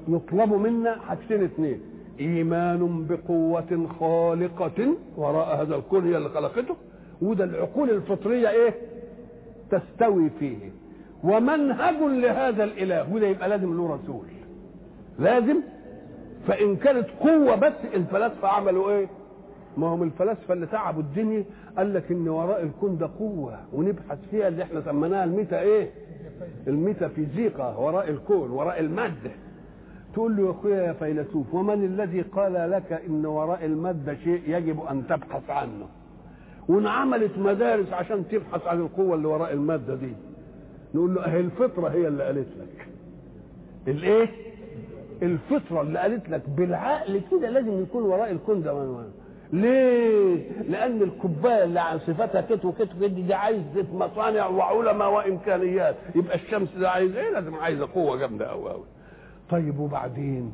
يطلب 0.08 0.54
منا 0.54 1.00
حاجتين 1.08 1.44
اثنين 1.44 1.80
إيمان 2.20 3.06
بقوة 3.10 3.88
خالقة 4.00 4.88
وراء 5.18 5.62
هذا 5.62 5.76
الكون 5.76 6.08
هي 6.08 6.18
اللي 6.18 6.30
خلقته 6.30 6.76
وده 7.22 7.44
العقول 7.44 7.90
الفطرية 7.90 8.50
إيه؟ 8.50 8.74
تستوي 9.72 10.30
فيه. 10.40 10.58
ومنهج 11.24 11.96
لهذا 12.02 12.64
الإله 12.64 13.14
وده 13.14 13.28
يبقى 13.28 13.50
لازم 13.50 13.78
له 13.78 13.94
رسول. 14.04 14.26
لازم؟ 15.20 15.58
فإن 16.48 16.76
كانت 16.76 17.08
قوة 17.20 17.56
بس 17.56 17.74
الفلاسفة 17.94 18.48
عملوا 18.48 18.92
إيه؟ 18.92 19.08
ما 19.78 19.88
هم 19.88 20.04
الفلاسفة 20.04 20.54
اللي 20.54 20.66
تعبوا 20.66 21.02
الدنيا 21.02 21.46
قال 21.78 21.94
لك 21.94 22.12
إن 22.12 22.28
وراء 22.28 22.64
الكون 22.64 22.98
ده 22.98 23.10
قوة 23.20 23.60
ونبحث 23.74 24.18
فيها 24.32 24.48
اللي 24.48 24.64
إحنا 24.64 24.82
سميناها 24.82 25.24
الميتا 25.24 25.60
إيه؟ 25.62 25.90
الميتافيزيقا 26.68 27.76
وراء 27.76 28.10
الكون 28.10 28.52
وراء 28.52 28.80
المادة. 28.80 29.32
تقول 30.14 30.36
له 30.38 30.46
يا 30.46 30.52
أخويا 30.52 30.84
يا 30.84 30.94
فيلسوف 30.94 31.54
ومن 31.54 31.86
الذي 31.86 32.22
قال 32.22 32.72
لك 32.72 33.02
إن 33.08 33.26
وراء 33.26 33.66
المادة 33.66 34.16
شيء 34.24 34.42
يجب 34.48 34.80
أن 34.92 35.08
تبحث 35.08 35.50
عنه؟ 35.50 35.86
وانعملت 36.70 37.38
مدارس 37.38 37.94
عشان 37.94 38.28
تبحث 38.28 38.68
عن 38.68 38.80
القوة 38.80 39.16
اللي 39.16 39.28
وراء 39.28 39.54
المادة 39.54 39.96
دي. 39.96 40.14
نقول 40.96 41.16
له 41.16 41.26
أهي 41.26 41.40
الفطرة 41.40 41.90
هي 41.90 42.08
اللي 42.08 42.24
قالت 42.24 42.48
لك. 42.58 42.88
الإيه؟ 43.88 44.30
الفطرة 45.22 45.82
اللي 45.82 46.00
قالت 46.00 46.30
لك 46.30 46.42
بالعقل 46.58 47.22
كده 47.32 47.50
لازم 47.50 47.82
يكون 47.82 48.04
وراء 48.04 48.32
الكون 48.32 48.62
ده 48.64 48.74
ليه؟ 49.54 50.52
لأن 50.62 51.02
الكوباية 51.02 51.64
اللي 51.64 51.80
عن 51.80 52.00
صفاتها 52.00 52.42
كت 52.42 52.66
وكت 52.66 52.82
وكت 52.96 53.12
دي 53.12 53.34
عايزة 53.34 53.86
مصانع 53.94 54.48
وعلماء 54.48 55.14
وإمكانيات، 55.14 55.96
يبقى 56.16 56.36
الشمس 56.36 56.76
ده 56.78 56.90
عايز 56.90 57.16
إيه؟ 57.16 57.30
لازم 57.30 57.56
عايزة 57.56 57.88
قوة 57.94 58.18
جامدة 58.18 58.46
أوي 58.52 58.72
أوي. 58.72 58.84
طيب 59.50 59.80
وبعدين؟ 59.80 60.54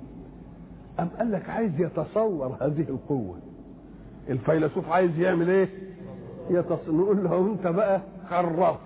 أم 0.99 1.09
قال 1.19 1.31
لك 1.31 1.49
عايز 1.49 1.71
يتصور 1.81 2.57
هذه 2.61 2.85
القوة. 2.89 3.39
الفيلسوف 4.29 4.89
عايز 4.89 5.19
يعمل 5.19 5.49
إيه؟ 5.49 5.69
يتص... 6.49 6.79
نقول 6.87 7.23
له 7.23 7.37
أنت 7.53 7.67
بقى 7.67 8.01
خرفت. 8.29 8.79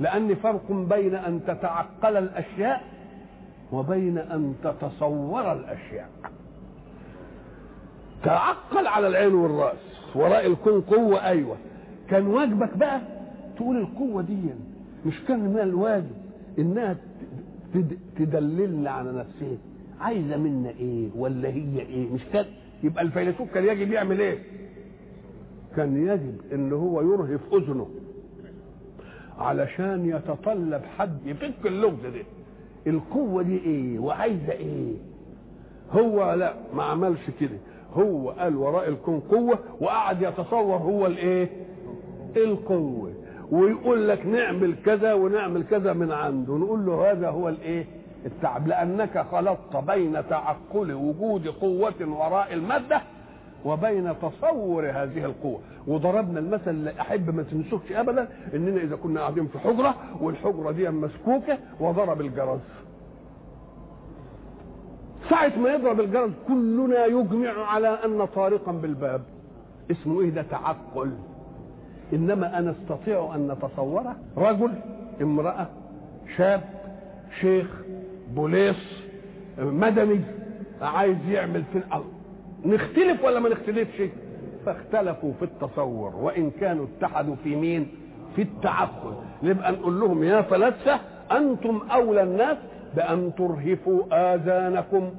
لأن 0.00 0.34
فرق 0.34 0.72
بين 0.72 1.14
أن 1.14 1.40
تتعقل 1.46 2.16
الأشياء 2.16 2.82
وبين 3.72 4.18
أن 4.18 4.54
تتصور 4.64 5.52
الأشياء. 5.52 6.08
تعقل 8.24 8.86
على 8.86 9.06
العين 9.08 9.34
والرأس 9.34 9.76
وراء 10.14 10.46
الكون 10.46 10.80
قوة 10.80 11.24
أيوه. 11.26 11.56
كان 12.10 12.26
واجبك 12.26 12.76
بقى 12.76 13.00
تقول 13.56 13.76
القوة 13.76 14.22
دي 14.22 14.36
مش 15.06 15.20
كان 15.28 15.40
من 15.40 15.58
الواجب 15.60 16.10
إنها 16.58 16.96
تدللنا 18.18 18.90
على 18.90 19.12
نفسها 19.12 19.56
عايزة 20.00 20.36
منا 20.36 20.70
إيه 20.70 21.08
ولا 21.16 21.48
هي 21.48 21.80
إيه؟ 21.80 22.08
مش 22.12 22.20
كان 22.32 22.44
يبقى 22.82 23.02
الفيلسوف 23.04 23.54
كان 23.54 23.64
يجب 23.64 23.92
يعمل 23.92 24.20
إيه؟ 24.20 24.38
كان 25.76 25.96
يجب 26.08 26.34
إن 26.52 26.72
هو 26.72 27.00
يرهف 27.00 27.40
أذنه 27.54 27.88
علشان 29.38 30.06
يتطلب 30.06 30.82
حد 30.98 31.26
يفك 31.26 31.66
اللغز 31.66 32.00
ده. 32.06 32.22
القوة 32.86 33.42
دي 33.42 33.58
إيه؟ 33.58 33.98
وعايزة 33.98 34.52
إيه؟ 34.52 34.92
هو 35.92 36.32
لا 36.34 36.54
ما 36.74 36.82
عملش 36.82 37.20
كده. 37.40 37.58
هو 37.98 38.30
قال 38.30 38.56
وراء 38.56 38.88
الكون 38.88 39.20
قوة 39.20 39.58
وقعد 39.80 40.22
يتصور 40.22 40.76
هو 40.76 41.06
الإيه؟ 41.06 41.48
القوة. 42.36 43.12
ويقول 43.50 44.08
لك 44.08 44.26
نعمل 44.26 44.74
كذا 44.86 45.14
ونعمل 45.14 45.64
كذا 45.70 45.92
من 45.92 46.12
عنده. 46.12 46.54
نقول 46.54 46.86
له 46.86 47.10
هذا 47.12 47.28
هو 47.28 47.48
الإيه؟ 47.48 47.86
التعب. 48.26 48.66
لأنك 48.68 49.18
خلطت 49.32 49.76
بين 49.76 50.28
تعقل 50.30 50.92
وجود 50.92 51.48
قوة 51.48 51.94
وراء 52.00 52.54
المادة 52.54 53.02
وبين 53.64 54.12
تصور 54.22 54.90
هذه 54.90 55.24
القوة. 55.24 55.60
وضربنا 55.86 56.38
المثل 56.40 56.70
اللي 56.70 56.92
أحب 57.00 57.34
ما 57.34 57.42
تنسوكش 57.42 57.92
أبدا 57.92 58.28
إننا 58.54 58.80
إذا 58.82 58.96
كنا 58.96 59.20
قاعدين 59.20 59.46
في 59.46 59.58
حجرة 59.58 59.94
والحجرة 60.20 60.70
دي 60.70 60.90
مسكوكة 60.90 61.58
وضرب 61.80 62.20
الجرس. 62.20 62.60
ساعة 65.30 65.58
ما 65.58 65.74
يضرب 65.74 66.00
الجرس 66.00 66.30
كلنا 66.48 67.06
يجمع 67.06 67.66
على 67.66 67.88
أن 67.88 68.24
طارقا 68.34 68.72
بالباب. 68.72 69.20
اسمه 69.90 70.20
إيه 70.20 70.30
ده؟ 70.30 70.42
تعقل. 70.42 71.10
إنما 72.12 72.58
أنا 72.58 72.70
أستطيع 72.70 73.32
أن 73.34 73.48
نتصوره 73.48 74.16
رجل 74.36 74.70
امرأة 75.22 75.66
شاب 76.36 76.60
شيخ 77.40 77.66
بوليس 78.34 79.02
مدني 79.58 80.20
عايز 80.82 81.16
يعمل 81.28 81.62
في 81.72 81.78
الأرض. 81.78 82.12
نختلف 82.66 83.24
ولا 83.24 83.40
ما 83.40 83.48
نختلفش؟ 83.48 84.02
فاختلفوا 84.66 85.32
في 85.38 85.44
التصور. 85.44 86.16
وإن 86.16 86.50
كانوا 86.50 86.86
اتحدوا 86.98 87.34
في 87.44 87.56
مين؟ 87.56 87.88
في 88.36 88.42
التعقل. 88.42 89.12
نبقى 89.42 89.72
نقول 89.72 90.00
لهم 90.00 90.22
يا 90.22 90.42
فلاسفة 90.42 91.00
أنتم 91.32 91.80
أولى 91.92 92.22
الناس 92.22 92.56
بأن 92.96 93.30
ترهفوا 93.38 94.02
آذانكم 94.34 95.10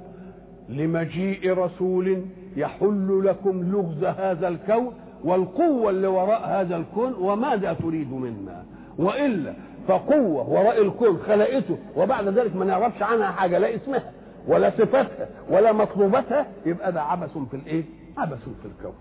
لمجيء 0.70 1.54
رسول 1.54 2.22
يحل 2.56 3.22
لكم 3.26 3.64
لغز 3.72 4.04
هذا 4.04 4.48
الكون 4.48 4.94
والقوة 5.24 5.90
اللي 5.90 6.08
وراء 6.08 6.48
هذا 6.48 6.76
الكون 6.78 7.14
وماذا 7.14 7.74
تريد 7.74 8.14
منا 8.14 8.64
وإلا 8.98 9.54
فقوة 9.88 10.50
وراء 10.50 10.82
الكون 10.82 11.18
خلقته 11.18 11.78
وبعد 11.98 12.28
ذلك 12.28 12.56
ما 12.56 12.66
نعرفش 12.66 13.02
عنها 13.04 13.32
حاجة 13.32 13.58
لا 13.58 13.76
اسمها 13.76 14.12
ولا 14.48 14.70
صفتها 14.70 15.28
ولا 15.50 15.72
مطلوباتها 15.72 16.48
يبقى 16.66 16.92
ده 16.92 17.02
عبث 17.02 17.38
في 17.38 17.54
الإيه؟ 17.54 17.84
عبث 18.18 18.44
في 18.44 18.66
الكون. 18.66 18.94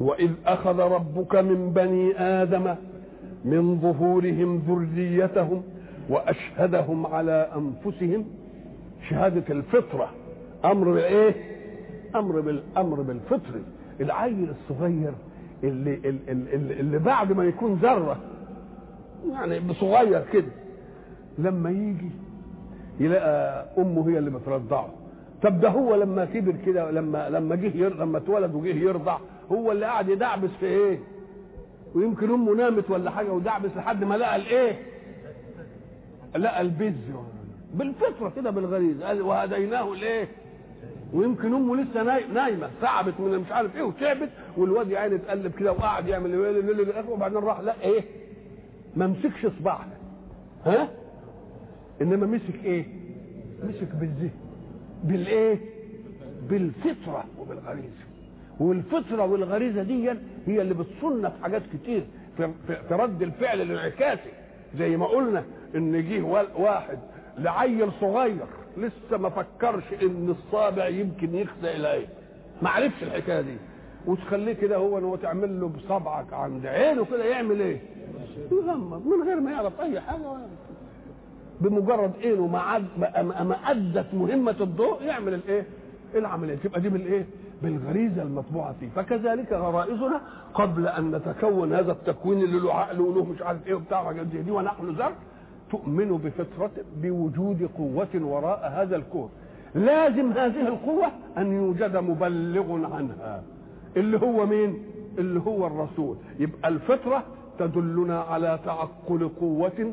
وإذ 0.00 0.30
أخذ 0.46 0.78
ربك 0.80 1.34
من 1.34 1.72
بني 1.72 2.18
آدم 2.20 2.74
من 3.44 3.80
ظهورهم 3.80 4.62
ذريتهم 4.68 5.62
وأشهدهم 6.08 7.06
على 7.06 7.50
أنفسهم 7.56 8.24
شهادة 9.10 9.44
الفطرة. 9.54 10.10
أمر 10.64 10.92
بالإيه؟ 10.92 11.34
أمر 12.14 12.40
بالأمر 12.40 13.00
بالفطر. 13.02 13.60
العيل 14.00 14.48
الصغير 14.50 15.12
اللي 15.64 15.94
اللي, 16.28 16.80
اللي 16.80 16.98
بعد 16.98 17.32
ما 17.32 17.44
يكون 17.44 17.74
ذرة 17.74 18.16
يعني 19.32 19.74
صغير 19.74 20.22
كده 20.32 20.48
لما 21.38 21.70
يجي 21.70 22.10
يلاقى 23.00 23.66
أمه 23.78 24.08
هي 24.10 24.18
اللي 24.18 24.30
بترضعه. 24.30 24.88
طب 25.42 25.60
ده 25.60 25.68
هو 25.68 25.94
لما 25.94 26.24
كبر 26.24 26.54
كده 26.66 26.90
لما 26.90 27.30
لما 27.30 27.54
جه 27.56 27.88
لما 27.88 28.18
اتولد 28.18 28.54
وجه 28.54 28.74
يرضع 28.74 29.18
هو 29.52 29.72
اللي 29.72 29.86
قاعد 29.86 30.08
يدعبس 30.08 30.50
في 30.60 30.66
إيه؟ 30.66 30.98
ويمكن 31.94 32.30
أمه 32.30 32.54
نامت 32.54 32.90
ولا 32.90 33.10
حاجة 33.10 33.32
ودعبس 33.32 33.70
لحد 33.76 34.04
ما 34.04 34.14
لقى 34.14 34.36
الإيه؟ 34.36 34.76
لقى 36.36 36.60
البز 36.60 36.94
بالفطرة 37.74 38.28
كده 38.36 38.50
بالغريزه 38.50 39.06
قال 39.06 39.22
وهديناه 39.22 39.92
الايه 39.92 40.28
ويمكن 41.12 41.54
أمه 41.54 41.76
لسه 41.76 42.02
نايمة. 42.02 42.70
تعبت 42.80 43.20
من 43.20 43.38
مش 43.38 43.52
عارف 43.52 43.76
إيه 43.76 43.82
وتعبت 43.82 44.28
والواد 44.56 44.90
يا 44.90 44.98
اتقلب 45.14 45.52
كده 45.58 45.72
وقعد 45.72 46.08
يعمل 46.08 46.34
وبعدين 47.08 47.38
راح 47.38 47.60
لا 47.60 47.74
إيه؟ 47.82 48.02
ما 48.96 49.06
مسكش 49.06 49.46
صباعها. 49.58 49.88
ها؟ 50.66 50.88
إنما 52.02 52.26
مسك 52.26 52.64
إيه؟ 52.64 52.86
مسك 53.64 53.88
بالذهن 54.00 54.30
بالإيه؟ 55.04 55.58
بالفطرة 56.50 57.24
وبالغريزه 57.40 58.04
والفطرة 58.60 59.24
والغريزة 59.24 59.82
دي 59.82 60.10
هي 60.46 60.60
اللي 60.62 60.74
بتصن 60.74 61.28
في 61.28 61.42
حاجات 61.42 61.62
كتير 61.72 62.04
في 62.36 62.50
رد 62.90 63.22
الفعل 63.22 63.60
الانعكاسي 63.60 64.30
زي 64.78 64.96
ما 64.96 65.06
قلنا 65.06 65.44
إن 65.74 66.08
جه 66.08 66.22
واحد 66.58 66.98
لعيل 67.38 67.90
صغير 68.00 68.46
لسه 68.76 69.16
ما 69.18 69.28
فكرش 69.28 69.84
إن 70.02 70.34
الصابع 70.38 70.88
يمكن 70.88 71.34
يخزى 71.34 71.76
إلى 71.76 71.92
إيه 71.92 72.06
ما 72.62 72.70
عرفش 72.70 73.02
الحكاية 73.02 73.40
دي. 73.40 73.56
وتخليه 74.06 74.52
كده 74.52 74.76
هو 74.76 74.98
ان 74.98 75.04
هو 75.04 75.16
تعمل 75.16 75.60
له 75.60 75.68
بصبعك 75.68 76.32
عند 76.32 76.66
عينه 76.66 77.04
كده 77.04 77.24
يعمل 77.24 77.60
إيه؟ 77.60 77.80
يغمض 78.52 79.06
من 79.06 79.26
غير 79.28 79.40
ما 79.40 79.50
يعرف 79.50 79.80
أي 79.80 80.00
حاجة 80.00 80.28
ولا 80.28 80.46
بمجرد 81.60 82.12
عينه 82.22 82.46
ما 82.46 82.82
ما 83.42 83.56
أدت 83.70 84.14
مهمة 84.14 84.56
الضوء 84.60 85.02
يعمل 85.02 85.34
الإيه؟ 85.34 85.66
العملية. 86.14 86.54
تبقى 86.54 86.80
دي 86.80 86.88
بالإيه؟ 86.88 87.26
بالغريزة 87.62 88.22
المطبوعة 88.22 88.74
فيه. 88.80 88.88
فكذلك 88.96 89.52
غرائزنا 89.52 90.20
قبل 90.54 90.86
أن 90.88 91.10
نتكون 91.10 91.72
هذا 91.72 91.92
التكوين 91.92 92.42
اللي 92.42 92.58
له 92.58 92.74
عقل 92.74 93.00
وله 93.00 93.24
مش 93.24 93.42
عارف 93.42 93.66
إيه 93.66 93.74
وبتاع 93.74 94.12
دي 94.40 94.50
ونحن 94.50 94.94
زرع 94.96 95.12
تؤمن 95.74 96.16
بفطرة 96.16 96.70
بوجود 97.02 97.68
قوة 97.78 98.08
وراء 98.14 98.68
هذا 98.68 98.96
الكون. 98.96 99.30
لازم 99.74 100.32
هذه 100.32 100.68
القوة 100.68 101.06
أن 101.38 101.52
يوجد 101.52 101.96
مبلغ 101.96 102.94
عنها. 102.94 103.42
اللي 103.96 104.18
هو 104.18 104.46
مين؟ 104.46 104.82
اللي 105.18 105.40
هو 105.40 105.66
الرسول. 105.66 106.16
يبقى 106.38 106.68
الفطرة 106.68 107.24
تدلنا 107.58 108.20
على 108.20 108.58
تعقل 108.64 109.28
قوة. 109.40 109.92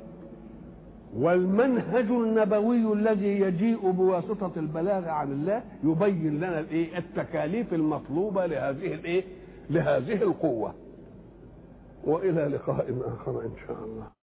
والمنهج 1.15 2.05
النبوي 2.05 2.93
الذي 2.93 3.39
يجيء 3.39 3.91
بواسطة 3.91 4.51
البلاغ 4.57 5.07
عن 5.09 5.31
الله 5.31 5.63
يبين 5.83 6.37
لنا 6.37 6.59
الإيه؟ 6.59 6.97
التكاليف 6.97 7.73
المطلوبة 7.73 8.45
لهذه 8.45 8.93
الإيه؟ 8.93 9.23
لهذه 9.69 10.23
القوة. 10.23 10.73
وإلى 12.03 12.45
لقاء 12.45 12.85
آخر 13.05 13.41
إن 13.41 13.51
شاء 13.67 13.77
الله. 13.85 14.20